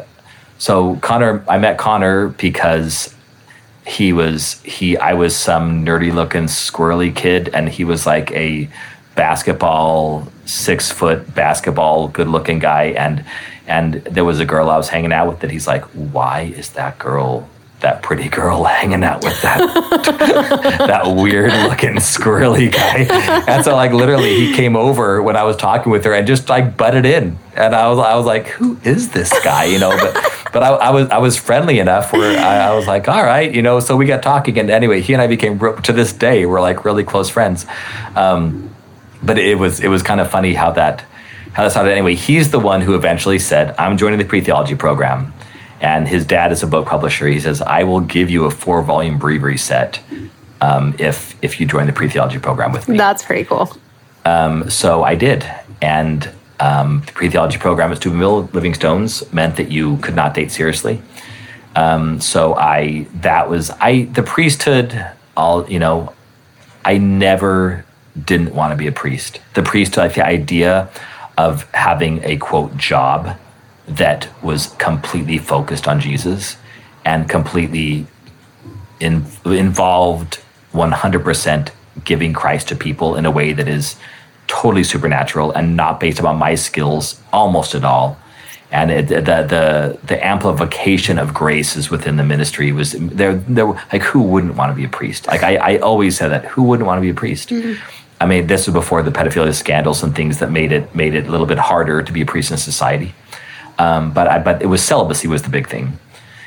[0.58, 3.14] so Connor, I met Connor because
[3.86, 8.68] he was he I was some nerdy looking squirrely kid and he was like a
[9.14, 12.84] basketball six foot basketball good looking guy.
[12.84, 13.24] And
[13.66, 16.70] and there was a girl I was hanging out with that he's like why is
[16.70, 17.48] that girl
[17.82, 19.58] that pretty girl hanging out with that
[20.78, 23.06] that weird looking squirrely guy.
[23.46, 26.48] And so like literally he came over when I was talking with her and just
[26.48, 27.38] like butted in.
[27.54, 29.64] And I was I was like who is this guy?
[29.64, 30.14] You know but
[30.52, 33.52] but I, I was I was friendly enough where I, I was like all right
[33.52, 34.58] you know so we got talking.
[34.58, 37.66] And anyway he and I became to this day we're like really close friends.
[38.16, 38.70] Um,
[39.22, 41.04] but it was it was kind of funny how that
[41.52, 45.32] how that anyway he's the one who eventually said I'm joining the pre-theology program
[45.82, 48.82] and his dad is a book publisher he says I will give you a four
[48.82, 50.00] volume breviary set
[50.62, 53.76] um, if if you join the pre-theology program with me That's pretty cool.
[54.70, 55.44] so I did.
[55.80, 56.30] And
[56.60, 60.52] um, the pre theology program at Steubenville Living Stones meant that you could not date
[60.52, 61.02] seriously.
[61.74, 66.12] Um, so I, that was, I, the priesthood, all, you know,
[66.84, 67.84] I never
[68.24, 69.40] didn't want to be a priest.
[69.54, 70.88] The priesthood, like the idea
[71.36, 73.36] of having a quote job
[73.86, 76.56] that was completely focused on Jesus
[77.04, 78.06] and completely
[79.00, 80.40] in, involved
[80.72, 81.70] 100%
[82.04, 83.96] giving Christ to people in a way that is
[84.46, 88.18] totally supernatural and not based upon my skills almost at all.
[88.70, 93.34] And it, the, the the amplification of grace is within the ministry was there.
[93.34, 95.26] There, like who wouldn't want to be a priest?
[95.26, 97.50] Like I, I always said that who wouldn't want to be a priest?
[97.50, 97.74] Mm-hmm.
[98.18, 101.26] I mean, this was before the pedophilia scandals and things that made it made it
[101.26, 103.14] a little bit harder to be a priest in society.
[103.78, 105.98] Um, but I, but it was celibacy was the big thing.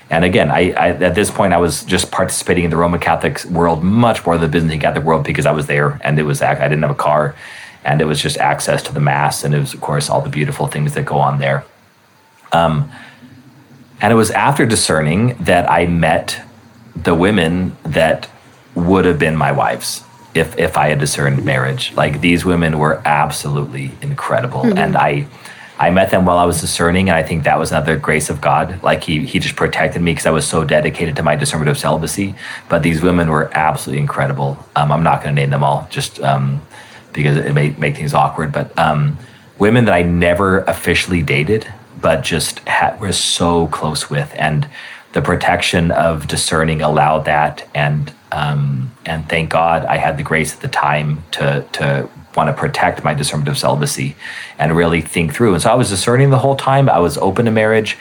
[0.10, 3.44] And again, I, I at this point I was just participating in the Roman Catholic
[3.46, 6.42] world much more than the Byzantine Catholic world because I was there and it was
[6.42, 7.36] I didn't have a car,
[7.84, 10.30] and it was just access to the mass and it was of course all the
[10.30, 11.66] beautiful things that go on there.
[12.52, 12.92] Um,
[14.02, 16.42] and it was after discerning that I met
[16.96, 18.30] the women that
[18.76, 20.04] would have been my wives
[20.36, 21.94] if if I had discerned marriage.
[21.94, 25.28] Like these women were absolutely incredible, and I
[25.78, 28.40] I met them while I was discerning, and I think that was another grace of
[28.40, 28.82] God.
[28.82, 31.78] Like he he just protected me because I was so dedicated to my discernment of
[31.78, 32.36] celibacy.
[32.70, 34.58] But these women were absolutely incredible.
[34.76, 36.62] Um, I'm not going to name them all, just um,
[37.12, 38.54] because it may make things awkward.
[38.54, 39.18] But um,
[39.60, 41.68] women that I never officially dated,
[42.02, 44.70] but just had, were so close with, and
[45.12, 50.54] the protection of discerning allowed that, and um, and thank God I had the grace
[50.54, 54.16] at the time to to want to protect my discernment of celibacy
[54.60, 55.54] and really think through.
[55.54, 56.90] And so I was discerning the whole time.
[56.90, 57.98] I was open to marriage,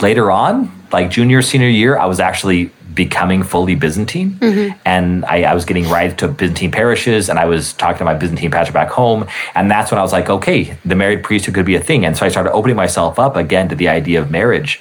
[0.00, 4.32] later on, like junior, senior year, I was actually becoming fully Byzantine.
[4.32, 4.78] Mm-hmm.
[4.84, 8.14] And I, I, was getting right to Byzantine parishes and I was talking to my
[8.14, 9.26] Byzantine pastor back home.
[9.54, 12.06] And that's when I was like, okay, the married priesthood could be a thing.
[12.06, 14.80] And so I started opening myself up again to the idea of marriage.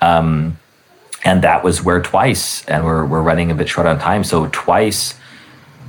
[0.00, 0.58] Um,
[1.24, 4.24] and that was where twice, and we're, we're running a bit short on time.
[4.24, 5.14] So twice,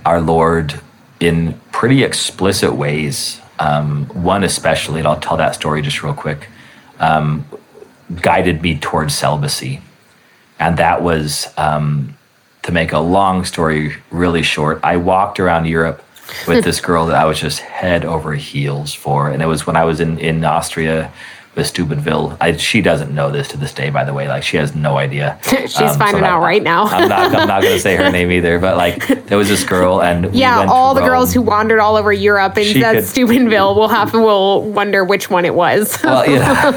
[0.06, 0.80] our Lord,
[1.24, 6.50] in pretty explicit ways, um, one especially, and I'll tell that story just real quick,
[7.00, 7.46] um,
[8.22, 9.82] guided me towards celibacy.
[10.60, 12.18] And that was, um,
[12.64, 16.04] to make a long story really short, I walked around Europe
[16.46, 19.30] with this girl that I was just head over heels for.
[19.30, 21.12] And it was when I was in, in Austria
[21.56, 22.36] with Steubenville.
[22.42, 24.28] I, she doesn't know this to this day, by the way.
[24.28, 25.40] Like she has no idea.
[25.48, 26.86] She's um, finding so out right now.
[26.86, 27.36] I'm not.
[27.36, 28.60] I'm not going to say her name either.
[28.60, 31.10] But like there was this girl, and yeah, we all the Rome.
[31.10, 35.30] girls who wandered all over Europe and said could, Steubenville will have will wonder which
[35.30, 35.98] one it was.
[36.04, 36.72] well, yeah.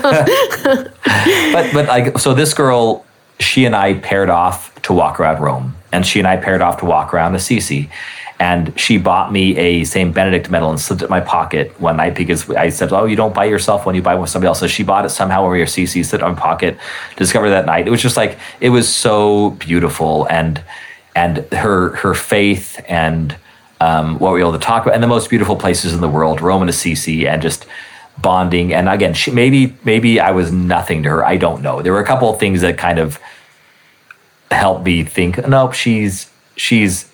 [1.52, 3.04] but but like so, this girl,
[3.40, 6.78] she and I paired off to walk around Rome, and she and I paired off
[6.78, 7.88] to walk around Assisi.
[8.38, 10.14] And she bought me a St.
[10.14, 13.16] Benedict medal and slipped it in my pocket one night because I said, Oh, you
[13.16, 14.60] don't buy yourself when you buy with somebody else.
[14.60, 16.76] So she bought it somehow over your CC, slipped it in my pocket,
[17.16, 17.86] discovered that night.
[17.86, 20.26] It was just like, it was so beautiful.
[20.28, 20.62] And,
[21.14, 23.34] and her, her faith and,
[23.80, 26.08] um, what we were able to talk about and the most beautiful places in the
[26.08, 27.66] world, Rome and Assisi, and just
[28.18, 28.72] bonding.
[28.72, 31.24] And again, she, maybe, maybe I was nothing to her.
[31.24, 31.82] I don't know.
[31.82, 33.18] There were a couple of things that kind of
[34.50, 37.10] helped me think, nope, she's, she's,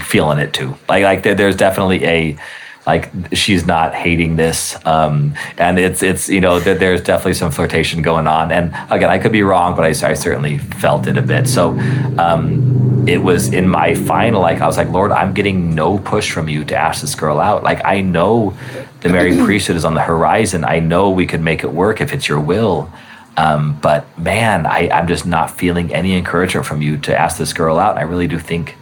[0.00, 0.76] feeling it too.
[0.88, 2.38] Like like there's definitely a
[2.86, 8.02] like she's not hating this um, and it's it's you know there's definitely some flirtation
[8.02, 8.50] going on.
[8.50, 11.48] And again i could be wrong but i, I certainly felt it a bit.
[11.48, 11.78] So
[12.18, 16.30] um, it was in my final like i was like lord i'm getting no push
[16.30, 17.62] from you to ask this girl out.
[17.62, 18.56] Like i know
[19.00, 20.64] the married priesthood is on the horizon.
[20.64, 22.92] I know we could make it work if it's your will.
[23.36, 27.52] Um, but man I, i'm just not feeling any encouragement from you to ask this
[27.52, 27.92] girl out.
[27.92, 28.76] And i really do think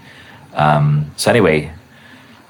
[0.54, 1.72] um, so anyway,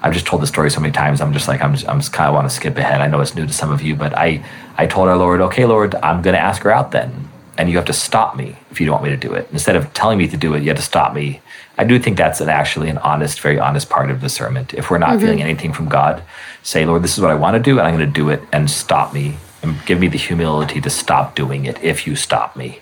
[0.01, 1.21] I've just told the story so many times.
[1.21, 3.01] I'm just like I'm just, I'm just kind of want to skip ahead.
[3.01, 4.43] I know it's new to some of you, but I
[4.77, 7.77] I told our Lord, okay, Lord, I'm going to ask her out then, and you
[7.77, 9.47] have to stop me if you don't want me to do it.
[9.51, 11.41] Instead of telling me to do it, you have to stop me.
[11.77, 14.73] I do think that's an actually an honest, very honest part of discernment.
[14.73, 15.19] If we're not mm-hmm.
[15.19, 16.23] feeling anything from God,
[16.63, 18.41] say, Lord, this is what I want to do, and I'm going to do it,
[18.51, 22.55] and stop me, and give me the humility to stop doing it if you stop
[22.55, 22.79] me.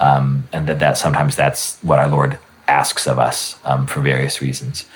[0.00, 2.38] Um, and that that sometimes that's what our Lord
[2.68, 4.86] asks of us um, for various reasons.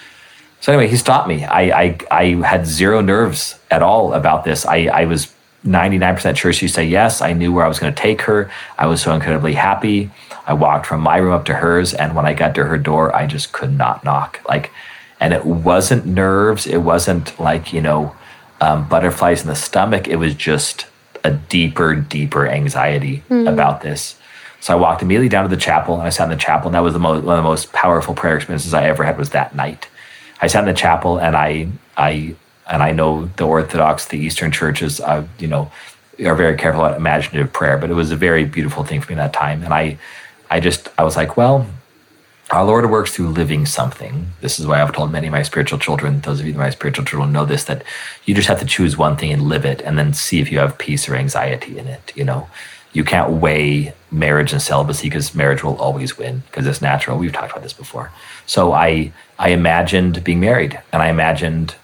[0.60, 1.44] So anyway, he stopped me.
[1.44, 4.64] I, I, I had zero nerves at all about this.
[4.64, 5.32] I, I was
[5.64, 7.20] 99% sure she'd say yes.
[7.20, 8.50] I knew where I was going to take her.
[8.78, 10.10] I was so incredibly happy.
[10.46, 13.14] I walked from my room up to hers, and when I got to her door,
[13.14, 14.40] I just could not knock.
[14.48, 14.72] Like,
[15.20, 16.66] and it wasn't nerves.
[16.66, 18.16] It wasn't like you know
[18.60, 20.08] um, butterflies in the stomach.
[20.08, 20.86] It was just
[21.22, 23.52] a deeper, deeper anxiety mm.
[23.52, 24.16] about this.
[24.62, 26.76] So I walked immediately down to the chapel and I sat in the chapel, and
[26.76, 29.18] that was the most, one of the most powerful prayer experiences I ever had.
[29.18, 29.88] Was that night?
[30.40, 32.36] I sat in the chapel, and I, I,
[32.70, 35.72] and I know the Orthodox, the Eastern churches, uh, you know,
[36.24, 39.16] are very careful about imaginative prayer, but it was a very beautiful thing for me
[39.16, 39.64] that time.
[39.64, 39.98] And I,
[40.48, 41.66] I just, I was like, well,
[42.52, 44.28] our Lord works through living something.
[44.42, 46.70] This is why I've told many of my spiritual children, those of you that my
[46.70, 47.82] spiritual children know this, that
[48.26, 50.60] you just have to choose one thing and live it and then see if you
[50.60, 52.48] have peace or anxiety in it, you know
[52.92, 57.18] you can't weigh marriage and celibacy because marriage will always win because it's natural.
[57.18, 58.12] We've talked about this before.
[58.46, 61.74] So I I imagined being married and I imagined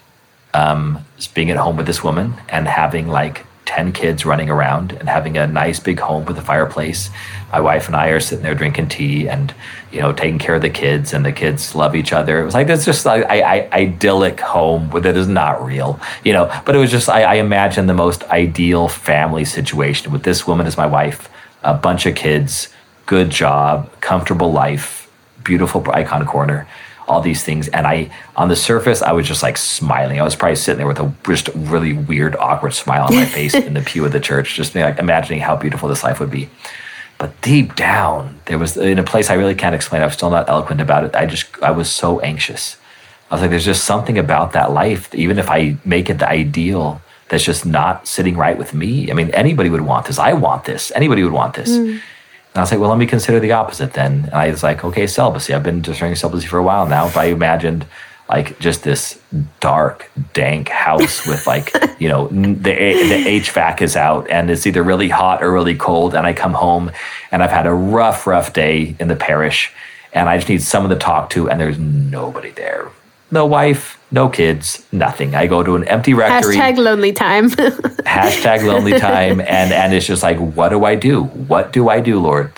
[0.53, 5.07] um, being at home with this woman and having like 10 kids running around and
[5.07, 7.11] having a nice big home with a fireplace.
[7.51, 9.53] My wife and I are sitting there drinking tea and,
[9.91, 12.41] you know, taking care of the kids and the kids love each other.
[12.41, 16.33] It was like, it's just like I, I, idyllic home that is not real, you
[16.33, 20.47] know, but it was just, I, I imagine the most ideal family situation with this
[20.47, 21.29] woman as my wife,
[21.61, 22.69] a bunch of kids,
[23.05, 25.11] good job, comfortable life,
[25.43, 26.67] beautiful icon corner
[27.09, 27.67] all these things.
[27.69, 30.19] And I, on the surface, I was just like smiling.
[30.19, 33.55] I was probably sitting there with a just really weird, awkward smile on my face
[33.55, 36.49] in the pew of the church, just like imagining how beautiful this life would be.
[37.17, 40.01] But deep down, there was in a place I really can't explain.
[40.01, 41.15] I'm still not eloquent about it.
[41.15, 42.77] I just, I was so anxious.
[43.29, 46.29] I was like, there's just something about that life, even if I make it the
[46.29, 49.11] ideal, that's just not sitting right with me.
[49.11, 50.17] I mean, anybody would want this.
[50.17, 50.91] I want this.
[50.95, 51.69] Anybody would want this.
[51.69, 52.01] Mm.
[52.53, 54.25] And I was like, well, let me consider the opposite then.
[54.25, 55.53] And I was like, okay, celibacy.
[55.53, 57.05] I've been discerning celibacy for a while now.
[57.05, 57.85] If I imagined
[58.27, 59.19] like just this
[59.59, 64.83] dark, dank house with like, you know, the, the HVAC is out and it's either
[64.83, 66.15] really hot or really cold.
[66.15, 66.91] And I come home
[67.31, 69.71] and I've had a rough, rough day in the parish
[70.13, 72.89] and I just need someone to talk to and there's nobody there.
[73.31, 75.35] No wife, no kids, nothing.
[75.35, 76.55] I go to an empty rectory.
[76.55, 77.49] Hashtag lonely time.
[77.49, 79.39] hashtag lonely time.
[79.39, 81.23] And, and it's just like, what do I do?
[81.23, 82.51] What do I do, Lord?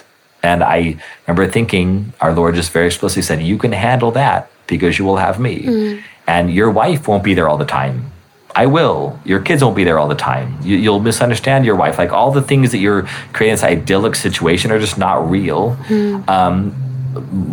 [0.44, 0.98] And I
[1.28, 5.18] remember thinking, our Lord just very explicitly said, You can handle that because you will
[5.18, 5.64] have me.
[5.64, 6.04] Mm.
[6.28, 8.12] And your wife won't be there all the time.
[8.56, 9.20] I will.
[9.24, 10.58] Your kids won't be there all the time.
[10.62, 11.98] You, will misunderstand your wife.
[11.98, 13.04] Like all the things that you're
[13.34, 15.78] creating this idyllic situation are just not real.
[15.88, 16.28] Mm.
[16.28, 16.91] Um,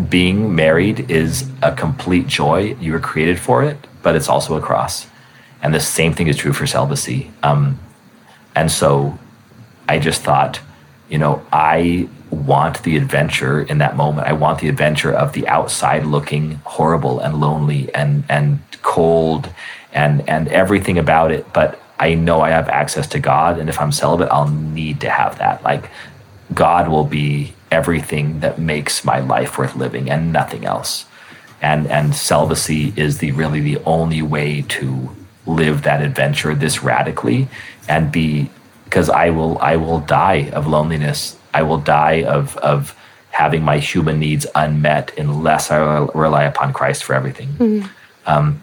[0.08, 2.76] being married is a complete joy.
[2.80, 5.06] You were created for it, but it's also a cross.
[5.62, 7.30] And the same thing is true for celibacy.
[7.42, 7.78] Um,
[8.54, 9.18] and so
[9.88, 10.60] I just thought,
[11.08, 14.26] you know, I want the adventure in that moment.
[14.26, 19.50] I want the adventure of the outside looking horrible and lonely and and cold
[19.92, 21.52] and and everything about it.
[21.52, 25.10] But I know I have access to God, and if I'm celibate, I'll need to
[25.10, 25.62] have that.
[25.62, 25.90] Like
[26.54, 31.04] God will be everything that makes my life worth living, and nothing else.
[31.60, 35.14] And and celibacy is the really the only way to
[35.46, 37.48] live that adventure this radically
[37.88, 38.50] and be
[38.84, 42.94] because I will I will die of loneliness I will die of of
[43.30, 45.78] having my human needs unmet unless I
[46.14, 47.48] rely upon Christ for everything.
[47.48, 47.86] Mm-hmm.
[48.26, 48.62] Um,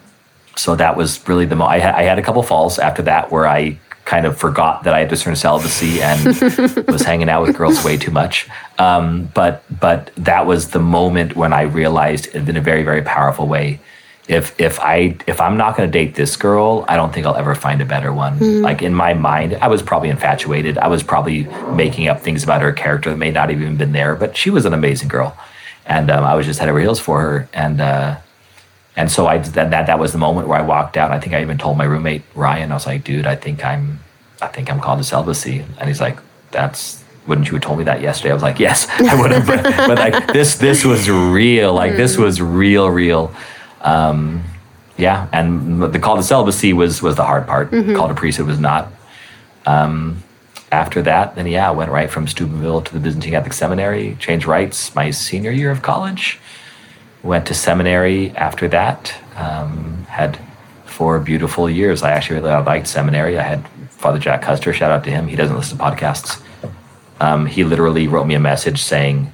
[0.56, 3.32] so that was really the mo- I, ha- I had a couple falls after that
[3.32, 6.26] where I kind of forgot that I had discerned celibacy and
[6.88, 8.48] was hanging out with girls way too much.
[8.78, 13.48] Um, but but that was the moment when I realized in a very very powerful
[13.48, 13.80] way
[14.28, 17.36] if if I if I'm not going to date this girl, I don't think I'll
[17.36, 18.40] ever find a better one.
[18.40, 18.64] Mm-hmm.
[18.64, 20.78] Like in my mind, I was probably infatuated.
[20.78, 21.44] I was probably
[21.74, 24.16] making up things about her character that may not have even been there.
[24.16, 25.38] But she was an amazing girl,
[25.86, 27.50] and um, I was just head over heels for her.
[27.54, 28.18] And uh,
[28.96, 31.12] and so I that, that that was the moment where I walked out.
[31.12, 32.72] I think I even told my roommate Ryan.
[32.72, 34.00] I was like, dude, I think I'm
[34.42, 35.66] I think I'm called to celibacy.
[35.80, 36.20] And he's like,
[36.52, 38.32] that's wouldn't you have told me that yesterday?
[38.32, 39.48] I was like, yes, I would have.
[39.48, 41.74] but, but like this this was real.
[41.74, 41.98] Like mm-hmm.
[41.98, 43.34] this was real, real.
[43.82, 44.44] Um,
[44.98, 47.72] yeah, and the call to celibacy was was the hard part.
[47.72, 47.96] Mm-hmm.
[47.96, 48.92] Call to priesthood was not.
[49.66, 50.24] Um,
[50.72, 54.46] after that, then yeah, I went right from Steubenville to the Byzantine Catholic Seminary, changed
[54.46, 56.40] rites my senior year of college.
[57.26, 59.14] Went to seminary after that.
[59.36, 60.40] Um, had
[60.86, 62.04] four beautiful years.
[62.04, 63.38] I actually really liked seminary.
[63.38, 64.72] I had Father Jack Custer.
[64.72, 65.28] Shout out to him.
[65.28, 66.40] He doesn't listen to podcasts.
[67.20, 69.34] Um, he literally wrote me a message saying,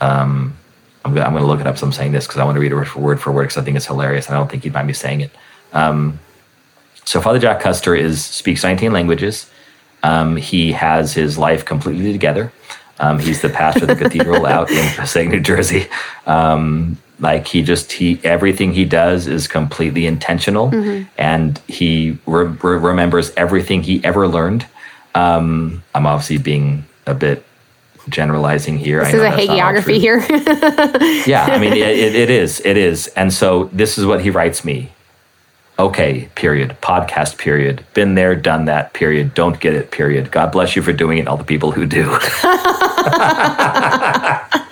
[0.00, 0.56] um,
[1.04, 1.76] I'm I'm gonna look it up.
[1.76, 3.62] So I'm saying this because I want to read it word for word because I
[3.62, 5.30] think it's hilarious, and I don't think he'd mind me saying it.
[5.72, 6.20] Um,
[7.04, 9.50] so Father Jack Custer is speaks 19 languages.
[10.02, 12.52] Um, he has his life completely together.
[12.98, 15.86] Um, he's the pastor of the cathedral out in Passaic, New Jersey.
[16.26, 21.08] Um, like he just he everything he does is completely intentional, mm-hmm.
[21.16, 24.66] and he re- re- remembers everything he ever learned.
[25.14, 27.44] Um, I'm obviously being a bit
[28.08, 29.02] generalizing here.
[29.04, 30.18] This is a hagiography here.
[31.26, 32.60] yeah, I mean, it, it is.
[32.64, 33.08] It is.
[33.08, 34.90] And so this is what he writes me.
[35.78, 36.74] Okay, period.
[36.80, 37.84] Podcast, period.
[37.92, 39.34] Been there, done that, period.
[39.34, 40.30] Don't get it, period.
[40.30, 42.08] God bless you for doing it, all the people who do.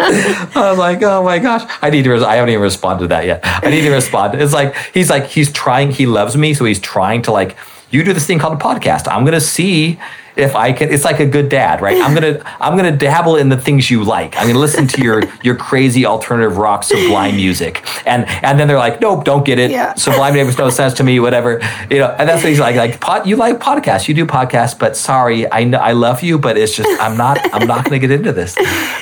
[0.06, 1.70] I was like, oh my gosh.
[1.82, 3.40] I need to, res- I haven't even responded to that yet.
[3.44, 4.40] I need to respond.
[4.40, 6.54] It's like, he's like, he's trying, he loves me.
[6.54, 7.54] So he's trying to like,
[7.90, 9.06] you do this thing called a podcast.
[9.06, 9.98] I'm going to see
[10.36, 10.92] if I can.
[10.92, 12.00] It's like a good dad, right?
[12.00, 14.36] I'm gonna I'm gonna dabble in the things you like.
[14.36, 18.78] I'm gonna listen to your your crazy alternative rock sublime music, and and then they're
[18.78, 19.70] like, nope, don't get it.
[19.70, 19.94] Yeah.
[19.94, 21.20] Sublime makes no sense to me.
[21.20, 21.60] Whatever,
[21.90, 22.14] you know.
[22.18, 22.76] And that's what he's like.
[22.76, 26.38] Like pod, you like podcasts, you do podcasts, but sorry, I know I love you,
[26.38, 28.56] but it's just I'm not I'm not gonna get into this.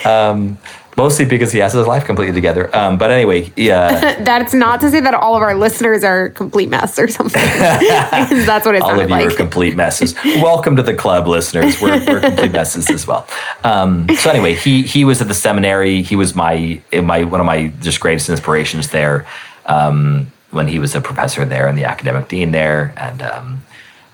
[0.04, 0.58] Um,
[0.96, 2.74] mostly because he has his life completely together.
[2.76, 4.22] Um, but anyway, yeah.
[4.22, 7.42] that's not to say that all of our listeners are complete mess or something.
[7.42, 9.26] that's what it all of you like.
[9.26, 10.14] are complete messes.
[10.24, 11.80] Welcome to the club, listeners.
[11.80, 13.26] We're, we're complete messes as well.
[13.64, 16.02] Um, so anyway, he he was at the seminary.
[16.02, 19.26] He was my my one of my just greatest inspirations there.
[19.66, 23.62] Um, when he was a professor there and the academic dean there, and um,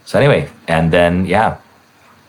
[0.05, 1.59] so anyway, and then yeah,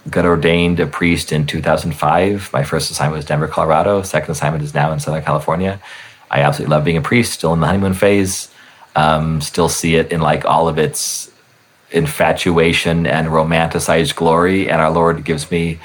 [0.09, 2.51] got ordained a priest in 2005.
[2.53, 4.01] My first assignment was Denver, Colorado.
[4.01, 5.79] Second assignment is now in Southern California.
[6.31, 8.49] I absolutely love being a priest, still in the honeymoon phase.
[8.95, 11.31] Um, still see it in like all of its
[11.91, 14.69] infatuation and romanticized glory.
[14.69, 15.79] And our Lord gives me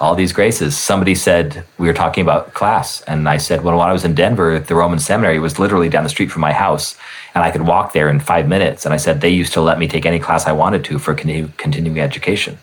[0.00, 0.76] all these graces.
[0.76, 3.00] Somebody said, we were talking about class.
[3.02, 6.02] And I said, well, when I was in Denver, the Roman seminary was literally down
[6.02, 6.96] the street from my house.
[7.34, 8.84] And I could walk there in five minutes.
[8.84, 11.14] And I said, they used to let me take any class I wanted to for
[11.14, 12.58] continuing education.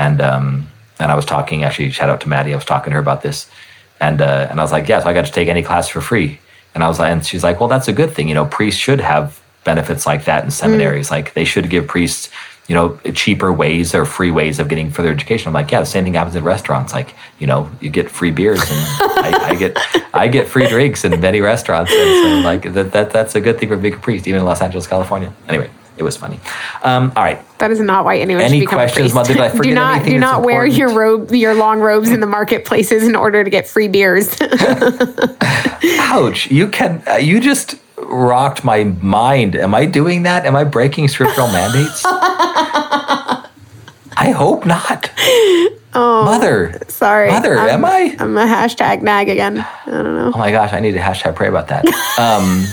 [0.00, 0.66] And um,
[0.98, 2.52] and I was talking actually, shout out to Maddie.
[2.52, 3.48] I was talking to her about this,
[4.00, 6.00] and uh, and I was like, yeah, so I got to take any class for
[6.00, 6.40] free.
[6.74, 8.26] And I was like, and she's like, well, that's a good thing.
[8.28, 11.08] You know, priests should have benefits like that in seminaries.
[11.08, 11.10] Mm.
[11.10, 12.30] Like they should give priests,
[12.68, 15.48] you know, cheaper ways or free ways of getting further education.
[15.48, 16.92] I'm like, yeah, the same thing happens in restaurants.
[16.94, 18.80] Like, you know, you get free beers and
[19.26, 19.76] I, I, get
[20.14, 21.92] I get free drinks in many restaurants.
[21.92, 24.46] And so like that, that that's a good thing for being a priest, even in
[24.46, 25.32] Los Angeles, California.
[25.48, 25.68] Anyway,
[26.00, 26.40] it was funny.
[26.82, 27.38] Um, all right.
[27.58, 29.14] That is not why anyone Any should become questions, a priest.
[29.14, 29.34] Mother?
[29.34, 30.78] Did I forget do not anything do not wear important?
[30.78, 34.34] your robe, your long robes in the marketplaces in order to get free beers.
[36.00, 36.50] Ouch!
[36.50, 39.54] You can uh, you just rocked my mind.
[39.54, 40.46] Am I doing that?
[40.46, 42.02] Am I breaking scriptural mandates?
[44.16, 45.10] I hope not.
[45.92, 46.78] Oh, Mother.
[46.88, 48.16] Sorry, Mother, I'm, am I?
[48.18, 49.58] I'm a hashtag nag again.
[49.58, 50.32] I don't know.
[50.34, 51.84] Oh my gosh, I need to hashtag pray about that.
[52.18, 52.64] Um,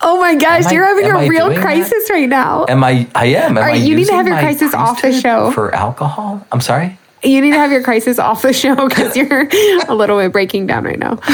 [0.00, 1.62] Oh my gosh, Am I- you're having I a real doing that?
[1.64, 2.64] crisis right now.
[2.68, 3.06] am I?
[3.14, 3.56] I am.
[3.58, 5.50] Am right, I you need to have your crisis off the show.
[5.50, 6.46] for alcohol.
[6.52, 6.98] I'm sorry.
[7.22, 9.48] You need to have your crisis off the show because you're
[9.88, 11.18] a little bit breaking down right now.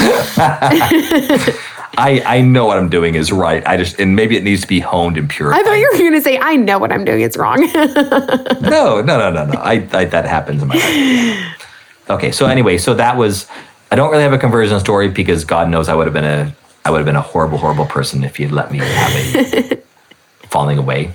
[1.97, 3.65] I I know what I'm doing is right.
[3.67, 5.59] I just and maybe it needs to be honed and purified.
[5.59, 7.21] I thought you were going to say, "I know what I'm doing.
[7.21, 9.59] It's wrong." no, no, no, no, no.
[9.59, 11.67] I, I that happens in my life.
[12.09, 13.47] Okay, so anyway, so that was.
[13.91, 16.55] I don't really have a conversion story because God knows I would have been a
[16.83, 19.81] I would have been a horrible, horrible person if He had let me have a
[20.47, 21.13] falling away.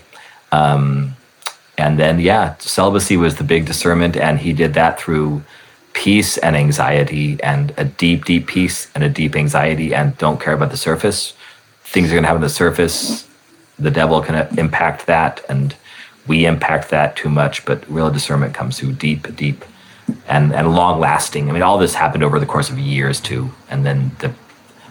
[0.52, 1.16] Um,
[1.78, 5.42] and then yeah, celibacy was the big discernment, and He did that through
[5.92, 10.54] peace and anxiety, and a deep, deep peace and a deep anxiety, and don't care
[10.54, 11.32] about the surface.
[11.84, 13.26] Things are going to happen on the surface.
[13.78, 15.74] The devil can impact that, and
[16.26, 17.64] we impact that too much.
[17.64, 19.64] But real discernment comes through deep, deep,
[20.28, 21.48] and and long lasting.
[21.48, 24.32] I mean, all this happened over the course of years too, and then the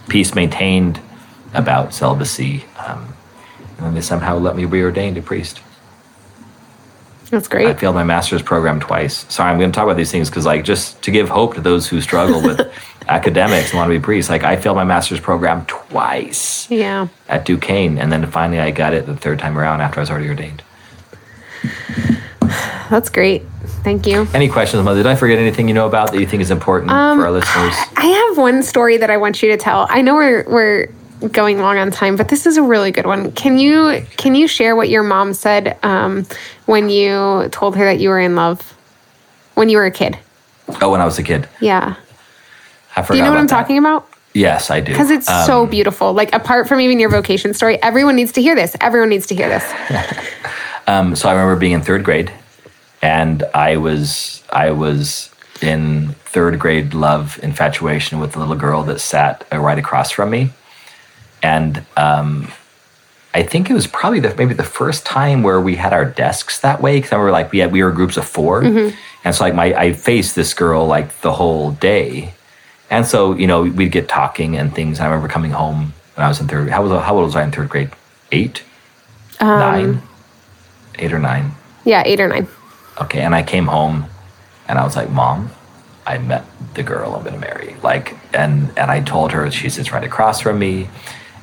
[0.07, 0.99] peace maintained
[1.53, 3.13] about celibacy, um,
[3.79, 5.61] and they somehow let me be ordained a priest.
[7.31, 7.65] That's great.
[7.67, 9.25] I failed my master's program twice.
[9.33, 11.61] Sorry, I'm going to talk about these things because, like, just to give hope to
[11.61, 12.61] those who struggle with
[13.07, 14.29] academics and want to be priests.
[14.29, 17.07] Like, I failed my master's program twice Yeah.
[17.27, 20.11] at Duquesne, and then finally I got it the third time around after I was
[20.11, 20.61] already ordained.
[22.89, 23.43] That's great.
[23.83, 24.27] Thank you.
[24.33, 25.03] Any questions, Mother?
[25.03, 27.73] Did I forget anything you know about that you think is important for our listeners?
[27.97, 29.87] I have one story that I want you to tell.
[29.89, 30.87] I know we're we're
[31.31, 33.31] going long on time, but this is a really good one.
[33.31, 36.25] Can you can you share what your mom said um,
[36.65, 38.73] when you told her that you were in love
[39.55, 40.17] when you were a kid?
[40.81, 41.95] Oh, when I was a kid, Yeah.
[42.95, 43.13] I forgot.
[43.13, 43.55] Do you know what I'm that.
[43.55, 44.07] talking about?
[44.33, 44.91] Yes, I do.
[44.91, 46.11] Because it's Um, so beautiful.
[46.13, 48.75] Like apart from even your vocation story, everyone needs to hear this.
[48.81, 49.63] Everyone needs to hear this.
[50.87, 52.31] Um, so I remember being in third grade,
[53.01, 55.31] and I was I was
[55.61, 60.29] in third grade love infatuation with a little girl that sat uh, right across from
[60.29, 60.51] me,
[61.41, 62.51] and um,
[63.33, 66.59] I think it was probably the, maybe the first time where we had our desks
[66.61, 66.97] that way.
[66.97, 68.61] Because I remember like we had we were groups of 4
[69.23, 72.33] and so like my I faced this girl like the whole day,
[72.89, 74.99] and so you know we'd get talking and things.
[74.99, 76.69] I remember coming home when I was in third.
[76.69, 77.89] How was how old was I in third grade?
[78.31, 78.63] Eight,
[79.59, 80.01] nine,
[80.99, 81.51] eight or nine.
[81.83, 82.47] Yeah, eight or nine.
[83.01, 84.05] Okay, and I came home
[84.67, 85.51] and I was like, "Mom,
[86.05, 89.91] I met the girl I'm to marry." Like and and I told her she sits
[89.91, 90.89] right across from me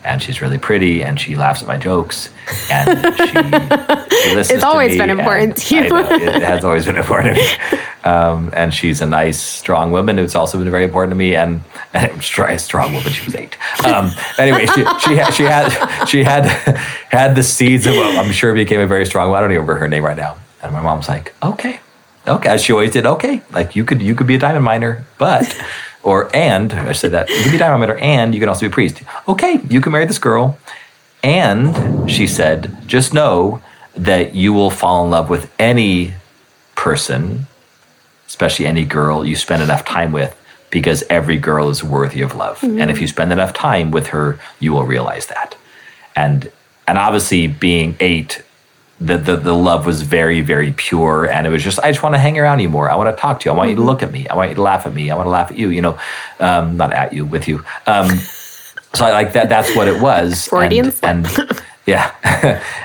[0.04, 2.28] and she's really pretty and she laughs at my jokes
[2.70, 3.38] and she, she
[4.34, 5.88] listens It's always been important to you.
[5.88, 7.82] Know, it has always been important to me.
[8.04, 11.36] Um, and she's a nice, strong woman who's also been very important to me.
[11.36, 11.62] And,
[11.94, 13.56] and a strong woman, she was eight.
[13.84, 16.46] Um, anyway, she, she had she had she had
[17.10, 19.30] had the seeds of what I'm sure became a very strong.
[19.30, 19.38] One.
[19.38, 20.36] I don't even remember her name right now.
[20.62, 21.80] And my mom's like, okay,
[22.26, 23.06] okay, as she always did.
[23.06, 25.44] Okay, like you could you could be a diamond miner, but
[26.02, 28.66] or and I said that you can be a diamond and you can also be
[28.66, 29.02] a priest.
[29.28, 30.58] Okay, you can marry this girl,
[31.22, 33.62] and she said, just know
[33.96, 36.14] that you will fall in love with any
[36.74, 37.46] person,
[38.26, 40.34] especially any girl you spend enough time with,
[40.70, 42.58] because every girl is worthy of love.
[42.60, 42.80] Mm-hmm.
[42.80, 45.56] And if you spend enough time with her, you will realize that.
[46.16, 46.50] And
[46.88, 48.42] and obviously being eight,
[49.06, 51.28] the, the, the love was very, very pure.
[51.28, 52.90] And it was just, I just want to hang around you more.
[52.90, 53.52] I want to talk to you.
[53.52, 54.28] I want you to look at me.
[54.28, 55.10] I want you to laugh at me.
[55.10, 55.98] I want to laugh at you, you know,
[56.40, 57.64] um, not at you, with you.
[57.86, 58.08] Um,
[58.94, 59.48] so I like that.
[59.48, 60.46] That's what it was.
[60.48, 62.14] Freudian and, and yeah.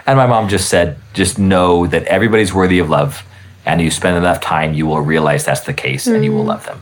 [0.05, 3.23] and my mom just said, just know that everybody's worthy of love.
[3.65, 6.65] And you spend enough time, you will realize that's the case and you will love
[6.65, 6.81] them.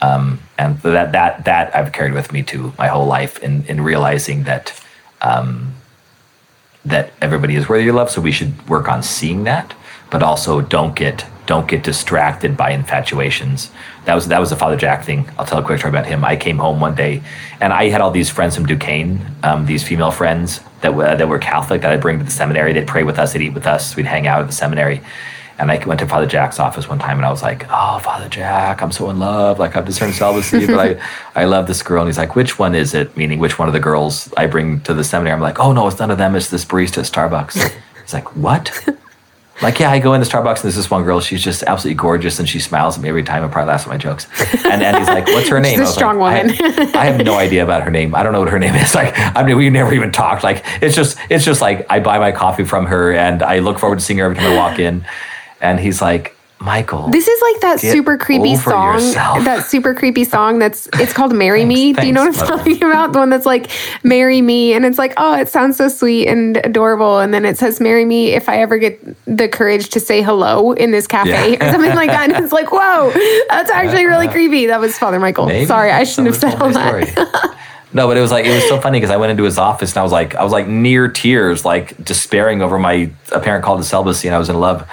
[0.00, 3.80] Um, and that, that, that I've carried with me too my whole life in, in
[3.80, 4.72] realizing that,
[5.20, 5.74] um,
[6.84, 8.10] that everybody is worthy of love.
[8.10, 9.74] So we should work on seeing that,
[10.10, 13.70] but also don't get, don't get distracted by infatuations.
[14.06, 15.28] That was, that was the Father Jack thing.
[15.38, 16.24] I'll tell a quick story about him.
[16.24, 17.22] I came home one day
[17.60, 21.38] and I had all these friends from Duquesne, um, these female friends that, that were
[21.38, 22.72] Catholic that I'd bring to the seminary.
[22.72, 25.02] They'd pray with us, they'd eat with us, we'd hang out at the seminary.
[25.60, 28.28] And I went to Father Jack's office one time and I was like, Oh, Father
[28.30, 29.58] Jack, I'm so in love.
[29.58, 31.02] Like, I've discerned celibacy, but I,
[31.42, 32.00] I love this girl.
[32.02, 33.14] And he's like, Which one is it?
[33.14, 35.34] Meaning, which one of the girls I bring to the seminary?
[35.34, 36.34] I'm like, Oh, no, it's none of them.
[36.34, 37.72] It's this barista at Starbucks.
[38.10, 38.88] He's like, what?
[39.62, 41.20] like, yeah, I go into Starbucks and there's this one girl.
[41.20, 43.44] She's just absolutely gorgeous and she smiles at me every time.
[43.44, 44.26] I probably laughs at my jokes.
[44.64, 45.78] And, and he's like, what's her name?
[45.78, 46.56] She's a strong like, woman.
[46.58, 48.14] I have, I have no idea about her name.
[48.14, 48.94] I don't know what her name is.
[48.94, 50.42] Like, I mean, we never even talked.
[50.42, 53.78] Like, it's just, it's just like I buy my coffee from her and I look
[53.78, 55.04] forward to seeing her every time I walk in.
[55.60, 57.08] And he's like, Michael.
[57.08, 58.96] This is like that super creepy song.
[58.96, 59.44] yourself.
[59.44, 61.92] That super creepy song that's it's called Marry Thanks, Me.
[61.94, 62.58] Do you know what I'm Mother.
[62.58, 63.14] talking about?
[63.14, 63.70] The one that's like
[64.04, 67.18] Marry Me and it's like, oh, it sounds so sweet and adorable.
[67.18, 70.72] And then it says Marry Me if I ever get the courage to say hello
[70.72, 71.66] in this cafe Yeah.
[71.66, 72.30] or something like that.
[72.30, 73.10] And it's like, whoa,
[73.48, 74.66] that's actually really creepy.
[74.66, 75.46] That was Father Michael.
[75.46, 75.64] Maybe.
[75.64, 77.56] Sorry, I shouldn't have said all that.
[77.94, 79.92] no, but it was like it was so funny because I went into his office
[79.92, 83.78] and I was like I was like near tears, like despairing over my apparent call
[83.78, 84.86] to celibacy, and I was in love.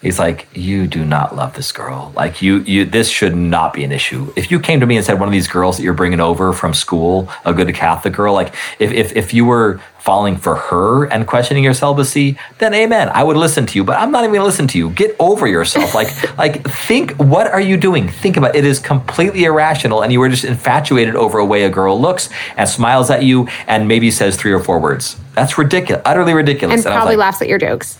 [0.00, 2.12] He's like, you do not love this girl.
[2.14, 2.84] Like you, you.
[2.84, 4.32] This should not be an issue.
[4.36, 6.52] If you came to me and said one of these girls that you're bringing over
[6.52, 11.06] from school, a good Catholic girl, like if if if you were falling for her
[11.06, 13.08] and questioning your celibacy, then amen.
[13.12, 14.90] I would listen to you, but I'm not even going to listen to you.
[14.90, 15.96] Get over yourself.
[15.96, 16.08] Like
[16.38, 17.16] like think.
[17.16, 18.08] What are you doing?
[18.08, 18.60] Think about it.
[18.60, 22.28] It is completely irrational, and you were just infatuated over a way a girl looks
[22.56, 25.16] and smiles at you and maybe says three or four words.
[25.34, 26.02] That's ridiculous.
[26.04, 26.84] Utterly ridiculous.
[26.84, 27.98] And was probably like, laughs at your jokes.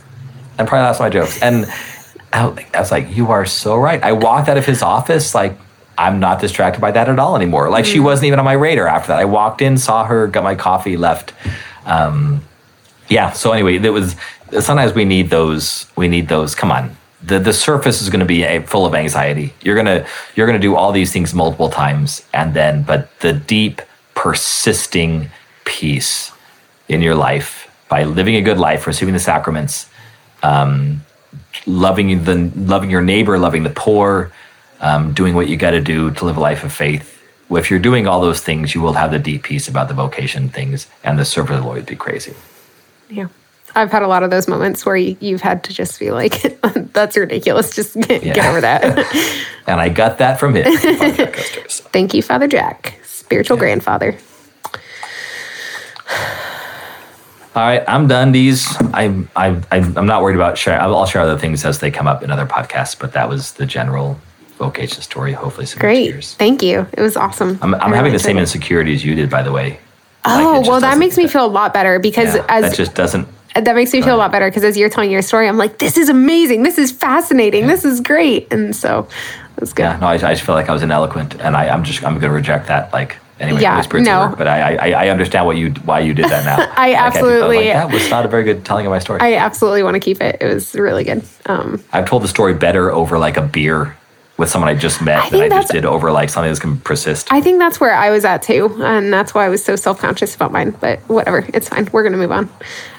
[0.58, 1.40] And probably lost my jokes.
[1.42, 1.66] And
[2.32, 4.02] I was like- I was like, you are so right.
[4.02, 5.56] I walked out of his office like
[5.96, 7.70] I'm not distracted by that at all anymore.
[7.70, 9.18] Like she wasn't even on my radar after that.
[9.18, 11.32] I walked in, saw her, got my coffee, left.
[11.86, 12.42] Um,
[13.08, 13.32] yeah.
[13.32, 14.14] So anyway, it was
[14.60, 15.86] sometimes we need those.
[15.96, 16.54] We need those.
[16.54, 16.96] Come on.
[17.20, 19.52] The, the surface is going to be a, full of anxiety.
[19.62, 20.06] You're gonna
[20.36, 23.82] you're gonna do all these things multiple times, and then but the deep,
[24.14, 25.30] persisting
[25.64, 26.30] peace
[26.88, 29.88] in your life by living a good life, receiving the sacraments,
[30.42, 31.04] um,
[31.66, 34.32] loving the loving your neighbor, loving the poor,
[34.80, 37.14] um, doing what you got to do to live a life of faith.
[37.50, 40.48] If you're doing all those things, you will have the deep peace about the vocation
[40.48, 42.34] things, and the service will always be crazy.
[43.08, 43.28] Yeah.
[43.74, 46.42] I've had a lot of those moments where you, you've had to just be like,
[46.92, 47.74] that's ridiculous.
[47.74, 49.44] Just get, get over that.
[49.68, 50.64] And I got that from him.
[51.92, 54.16] Thank you, Father Jack, spiritual grandfather.
[57.58, 58.30] All right, I'm done.
[58.30, 60.80] These, I'm, I'm, I'm I'm not worried about sharing.
[60.80, 62.96] I'll share other things as they come up in other podcasts.
[62.96, 64.16] But that was the general
[64.58, 65.32] vocation story.
[65.32, 66.24] Hopefully, some Great.
[66.24, 66.86] Thank you.
[66.92, 67.58] It was awesome.
[67.60, 68.42] I'm, I'm having the same it.
[68.42, 69.80] insecurity as you did, by the way.
[70.24, 72.94] Oh, just well, that makes me feel a lot better because yeah, as that just
[72.94, 73.26] doesn't.
[73.56, 75.58] Uh, that makes me feel a lot better because as you're telling your story, I'm
[75.58, 76.62] like, this is amazing.
[76.62, 77.66] This is fascinating.
[77.66, 78.52] This is great.
[78.52, 79.08] And so
[79.56, 79.82] that's good.
[79.82, 82.20] Yeah, no, I, I just feel like I was ineloquent, and I, I'm just I'm
[82.20, 82.92] going to reject that.
[82.92, 84.28] Like anyway, Yeah, at no.
[84.28, 86.56] work, but I, I I understand what you why you did that now.
[86.76, 89.20] I Like, absolutely- like, that was not a very good telling of my story.
[89.20, 90.38] I absolutely want to keep it.
[90.40, 91.22] It was really good.
[91.46, 93.96] Um, I've told the story better over like a beer
[94.36, 96.82] with someone I just met than I just did over like something that's going to
[96.84, 97.26] persist.
[97.32, 98.72] I think that's where I was at too.
[98.80, 100.70] And that's why I was so self conscious about mine.
[100.80, 101.88] But whatever, it's fine.
[101.92, 102.48] We're going to move on.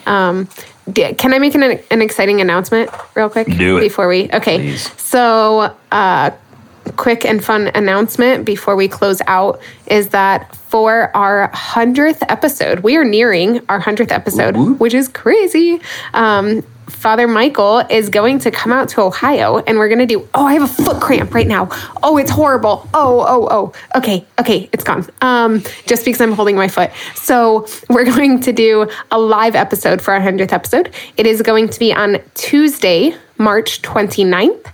[0.05, 0.49] Um,
[0.93, 3.47] can I make an, an exciting announcement real quick?
[3.47, 3.81] Do it.
[3.81, 4.57] Before we, okay.
[4.57, 4.91] Please.
[5.01, 6.31] So, uh,
[6.95, 12.95] quick and fun announcement before we close out is that for our 100th episode, we
[12.95, 15.81] are nearing our 100th episode, which is crazy.
[16.13, 20.27] Um, Father Michael is going to come out to Ohio and we're going to do,
[20.33, 21.69] oh, I have a foot cramp right now.
[22.03, 22.87] Oh, it's horrible.
[22.93, 23.97] Oh, oh, oh.
[23.97, 25.07] Okay, okay, it's gone.
[25.21, 26.91] Um, just because I'm holding my foot.
[27.15, 30.93] So we're going to do a live episode for our 100th episode.
[31.15, 34.73] It is going to be on Tuesday, March 29th.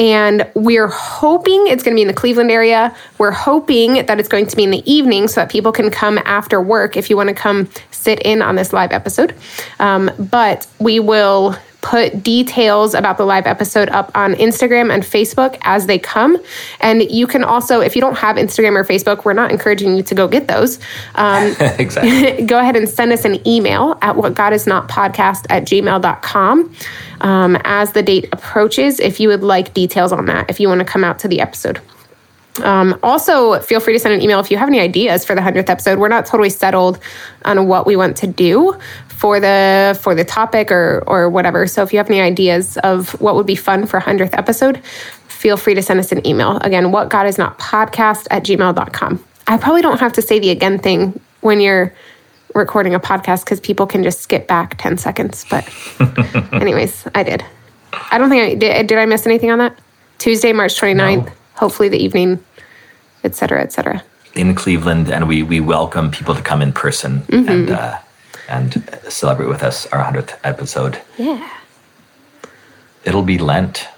[0.00, 2.96] And we're hoping it's going to be in the Cleveland area.
[3.18, 6.18] We're hoping that it's going to be in the evening so that people can come
[6.24, 9.34] after work if you want to come sit in on this live episode.
[9.78, 15.58] Um, but we will put details about the live episode up on Instagram and Facebook
[15.62, 16.36] as they come.
[16.80, 20.02] And you can also, if you don't have Instagram or Facebook, we're not encouraging you
[20.04, 20.78] to go get those.
[21.14, 22.44] Um, exactly.
[22.46, 26.74] go ahead and send us an email at whatgodisnotpodcast at gmail.com
[27.20, 30.80] um, as the date approaches if you would like details on that, if you want
[30.80, 31.80] to come out to the episode.
[32.62, 35.42] Um, also, feel free to send an email if you have any ideas for the
[35.42, 35.98] hundredth episode.
[35.98, 36.98] We're not totally settled
[37.44, 38.76] on what we want to do
[39.20, 41.66] for the for the topic or or whatever.
[41.66, 44.78] So if you have any ideas of what would be fun for hundredth episode,
[45.28, 46.56] feel free to send us an email.
[46.58, 49.24] Again, what God is not podcast at gmail.com.
[49.46, 51.92] I probably don't have to say the again thing when you're
[52.54, 55.44] recording a podcast because people can just skip back 10 seconds.
[55.50, 55.64] But
[56.52, 57.44] anyways, I did.
[58.10, 58.86] I don't think I did.
[58.86, 59.78] Did I miss anything on that?
[60.18, 61.26] Tuesday, March 29th.
[61.26, 61.32] No.
[61.54, 62.42] Hopefully the evening,
[63.24, 64.02] et cetera, et cetera.
[64.34, 67.48] in Cleveland, and we we welcome people to come in person Mm-hmm.
[67.48, 67.98] and uh,
[68.50, 71.00] and celebrate with us our hundredth episode.
[71.16, 71.48] Yeah.
[73.04, 73.88] It'll be Lent.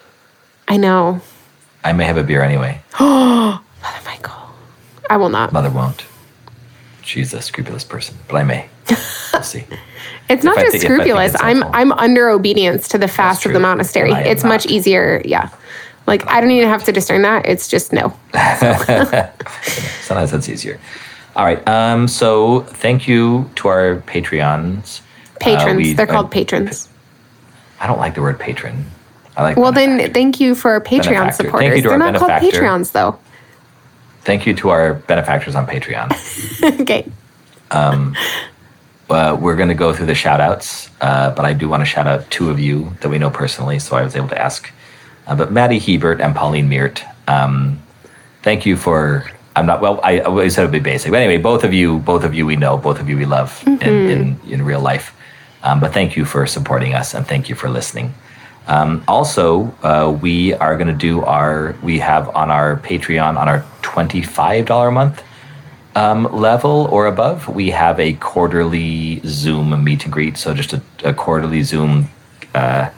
[0.69, 1.20] I know.
[1.83, 2.81] I may have a beer anyway.
[2.91, 3.61] Father
[4.05, 4.51] Michael.
[5.11, 5.53] I will not.
[5.53, 6.05] Mother won't.
[7.03, 8.69] She's a scrupulous person, but I may.
[9.33, 9.65] We'll see.
[10.29, 11.35] It's not I just think- if scrupulous.
[11.41, 11.81] I'm helpful.
[11.81, 14.11] I'm under obedience to the fast of the monastery.
[14.11, 15.23] And I am It's much easier.
[15.24, 15.49] Yeah.
[16.07, 17.47] Like I don't even have to discern that.
[17.47, 18.15] It's just no.
[20.03, 20.79] Sometimes that's easier.
[21.35, 21.67] All right.
[21.67, 25.01] Um, so thank you to our Patreons.
[25.01, 25.77] Uh, Patrons.
[25.77, 26.89] we- They're uh, called patrons.
[27.81, 28.85] I don't like the word patron.
[29.37, 29.57] I like.
[29.57, 30.03] Well, benefactor.
[30.05, 31.33] then thank you for our Patreon Benefactor.
[31.33, 31.77] Thank supporters.
[31.77, 32.31] you to They're our not called.
[32.31, 33.19] Patreons though.
[34.21, 36.81] thank you to our benefactors on Patreon.
[36.83, 37.11] okay.
[37.73, 41.85] uh, we're going to go through the shout outs, uh, but I do want to
[41.87, 44.71] shout out two of you that we know personally, so I was able to ask.
[45.27, 47.81] Uh, but Maddie Hebert and Pauline Meert, um,
[48.43, 49.29] thank you for.
[49.55, 50.01] I'm not well.
[50.03, 52.57] I, I said it'd be basic, but anyway, both of you, both of you, we
[52.57, 55.15] know, both of you, we love in, in in real life.
[55.62, 58.15] Um, but thank you for supporting us, and thank you for listening.
[58.66, 61.77] Um, also, uh, we are going to do our.
[61.83, 65.23] We have on our Patreon on our twenty five dollar a month
[65.95, 70.37] um, level or above, we have a quarterly Zoom meet and greet.
[70.37, 72.09] So just a, a quarterly Zoom.
[72.55, 72.91] Uh,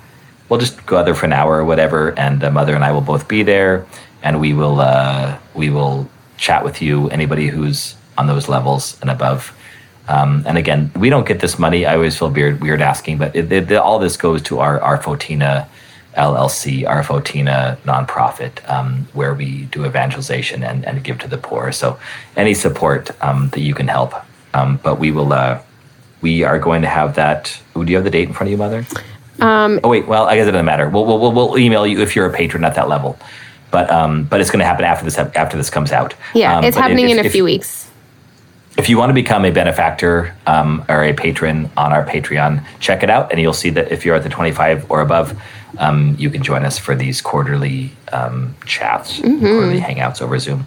[0.49, 2.93] we'll just go out there for an hour or whatever, and uh, Mother and I
[2.93, 3.87] will both be there,
[4.23, 7.09] and we will uh, we will chat with you.
[7.11, 9.57] Anybody who's on those levels and above.
[10.07, 11.87] Um, and again, we don't get this money.
[11.87, 14.99] I always feel weird, weird asking, but it, it, all this goes to our our
[14.99, 15.67] Fotina
[16.17, 21.73] LLC, our Fotina nonprofit, um, where we do evangelization and, and give to the poor.
[21.73, 21.99] So
[22.37, 24.15] any support um, that you can help.
[24.53, 25.33] Um, but we will.
[25.33, 25.61] Uh,
[26.21, 27.61] we are going to have that.
[27.75, 28.87] Do you have the date in front of you, Mother?
[29.41, 30.89] Um, Oh wait, well I guess it doesn't matter.
[30.89, 33.19] We'll, we'll, we'll email you if you're a patron at that level.
[33.75, 36.15] But um, but it's going to happen after this after this comes out.
[36.33, 37.91] yeah, Um, it's happening if- in a if- few weeks.
[38.77, 43.03] if you want to become a benefactor um, or a patron on our Patreon, check
[43.03, 45.35] it out, and you'll see that if you're at the 25 or above,
[45.79, 50.67] um, you can join us for these quarterly um, chats, quarterly hangouts over Zoom.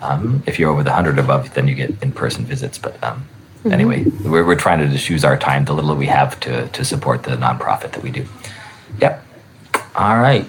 [0.00, 2.78] Um, if you're over the 100 above, then you get in-person visits.
[2.78, 3.26] But um,
[3.70, 6.82] anyway, we're, we're trying to just use our time, the little we have, to to
[6.82, 8.24] support the nonprofit that we do.
[9.02, 9.14] Yep.
[9.96, 10.46] All right.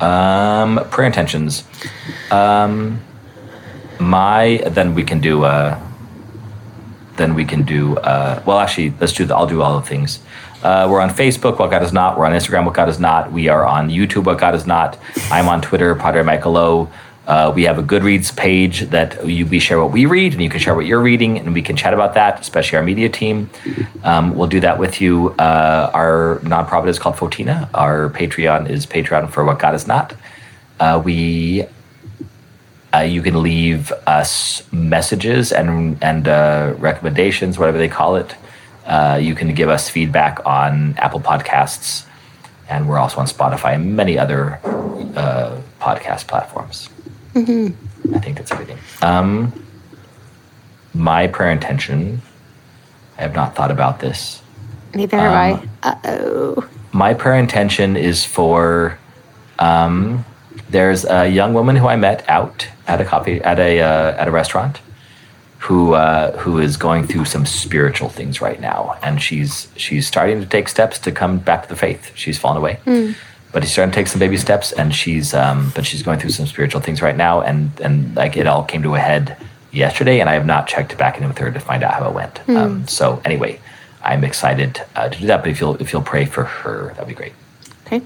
[0.00, 1.64] Um, prayer intentions.
[2.30, 3.00] Um,
[3.98, 5.78] my then we can do uh
[7.16, 10.20] then we can do uh well actually let's do the I'll do all the things.
[10.62, 12.18] Uh, we're on Facebook, What God Is Not.
[12.18, 13.32] We're on Instagram, What God Is Not.
[13.32, 14.98] We are on YouTube, What God Is Not.
[15.30, 16.90] I'm on Twitter, Padre Michael O.
[17.30, 20.50] Uh, we have a Goodreads page that you, we share what we read, and you
[20.50, 23.48] can share what you're reading, and we can chat about that, especially our media team.
[24.02, 25.30] Um, we'll do that with you.
[25.38, 27.70] Uh, our nonprofit is called Fotina.
[27.72, 30.12] Our Patreon is Patreon for What God Is Not.
[30.80, 31.66] Uh, we
[32.92, 38.34] uh, you can leave us messages and and uh, recommendations, whatever they call it.
[38.86, 42.06] Uh, you can give us feedback on Apple Podcasts,
[42.68, 44.58] and we're also on Spotify and many other
[45.14, 46.88] uh, podcast platforms.
[47.34, 48.78] I think that's everything.
[49.02, 49.52] Um,
[50.94, 52.22] my prayer intention.
[53.18, 54.42] I have not thought about this.
[54.94, 55.88] Neither have Um, I.
[55.88, 56.68] Uh oh.
[56.92, 58.98] my prayer intention is for
[59.58, 60.24] um,
[60.70, 64.26] there's a young woman who I met out at a coffee at a uh, at
[64.26, 64.80] a restaurant
[65.58, 70.40] who uh, who is going through some spiritual things right now, and she's she's starting
[70.40, 72.10] to take steps to come back to the faith.
[72.16, 72.78] She's fallen away,
[73.52, 76.30] but she's starting to take some baby steps, and she's um, but she's going through
[76.30, 79.36] some spiritual things right now, and and like it all came to a head
[79.72, 82.14] yesterday, and I have not checked back in with her to find out how it
[82.14, 82.48] went.
[82.48, 83.60] Um, so anyway,
[84.02, 85.42] I'm excited uh, to do that.
[85.42, 87.32] But if you'll if you'll pray for her, that'd be great.
[87.86, 88.02] Okay.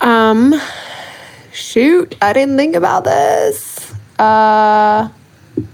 [0.00, 0.54] Um,
[1.52, 3.94] shoot, I didn't think about this.
[4.18, 5.08] Uh,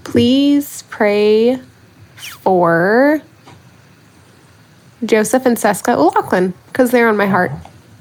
[0.04, 1.58] please pray
[2.16, 3.22] for
[5.04, 7.52] Joseph and Seska O'Loughlin because they're on my heart.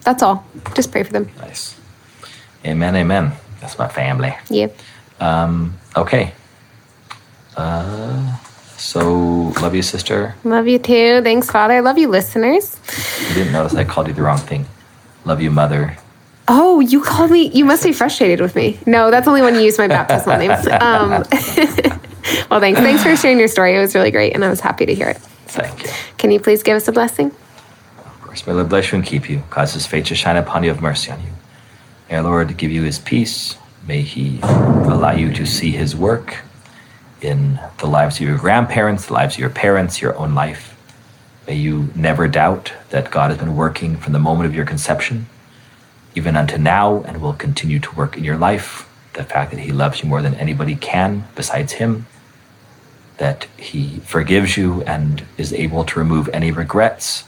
[0.08, 0.46] That's all.
[0.74, 1.30] Just pray for them.
[1.38, 1.78] Nice.
[2.64, 3.34] Amen, amen.
[3.60, 4.34] That's my family.
[4.50, 4.74] Yep.
[5.98, 6.32] Okay.
[7.58, 8.38] Uh,
[8.78, 10.34] so, love you, sister.
[10.46, 11.22] Love you too.
[11.24, 11.82] Thanks, Father.
[11.82, 12.80] Love you, listeners.
[13.28, 14.66] You didn't notice I called you the wrong thing.
[15.26, 15.98] Love you, mother.
[16.48, 17.50] Oh, you called me.
[17.50, 18.80] You must be frustrated with me.
[18.86, 20.52] No, that's only when you use my baptismal name.
[20.52, 21.10] Um,
[22.50, 22.80] well, thanks.
[22.80, 23.76] Thanks for sharing your story.
[23.76, 25.18] It was really great, and I was happy to hear it.
[25.48, 25.90] Thank you.
[26.18, 27.36] Can you please give us a blessing?
[28.46, 30.82] May the bless you and keep you, cause his face to shine upon you, have
[30.82, 31.32] mercy on you.
[32.10, 33.58] May our Lord give you his peace.
[33.88, 36.40] May he allow you to see his work
[37.22, 40.76] in the lives of your grandparents, the lives of your parents, your own life.
[41.48, 45.28] May you never doubt that God has been working from the moment of your conception,
[46.14, 48.90] even unto now, and will continue to work in your life.
[49.14, 52.08] The fact that he loves you more than anybody can besides him,
[53.18, 57.24] that he forgives you and is able to remove any regrets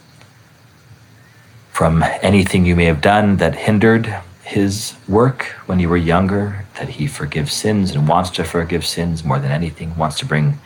[1.80, 6.90] from anything you may have done that hindered his work when you were younger, that
[6.90, 10.60] he forgives sins and wants to forgive sins more than anything, wants to bring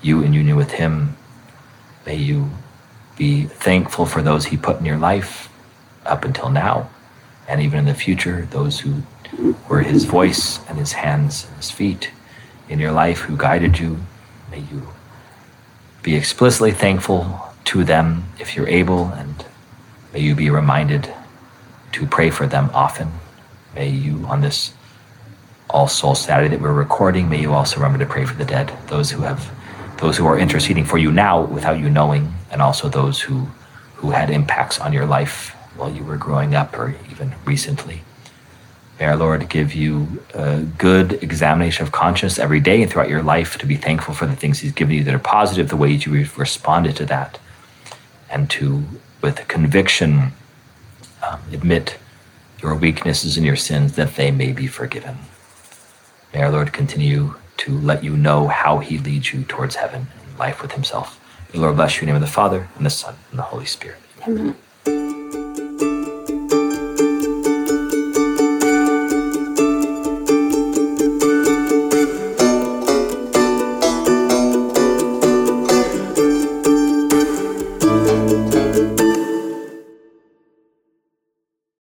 [0.00, 1.16] you in union with Him.
[2.06, 2.50] May you
[3.16, 5.48] be thankful for those He put in your life
[6.06, 6.88] up until now,
[7.48, 9.02] and even in the future, those who
[9.68, 12.12] were His voice and His hands and His feet
[12.68, 13.98] in your life who guided you.
[14.52, 14.90] May you
[16.04, 19.44] be explicitly thankful to them if you're able, and
[20.12, 21.12] may you be reminded
[21.92, 23.10] to pray for them often.
[23.74, 24.72] May you, on this
[25.68, 28.72] All Souls Saturday that we're recording, may you also remember to pray for the dead,
[28.86, 29.50] those who have,
[29.98, 33.48] those who are interceding for you now without you knowing, and also those who,
[33.96, 38.02] who had impacts on your life while you were growing up or even recently.
[38.98, 43.22] May our Lord give you a good examination of conscience every day and throughout your
[43.22, 46.04] life to be thankful for the things He's given you that are positive, the ways
[46.04, 47.38] you responded to that,
[48.28, 48.84] and to,
[49.22, 50.32] with conviction,
[51.22, 51.96] um, admit
[52.62, 55.18] your weaknesses and your sins that they may be forgiven.
[56.32, 60.38] May our Lord continue to let you know how He leads you towards heaven and
[60.38, 61.20] life with Himself.
[61.48, 63.38] May the Lord bless you in the name of the Father, and the Son, and
[63.38, 63.98] the Holy Spirit.
[64.26, 64.56] Amen.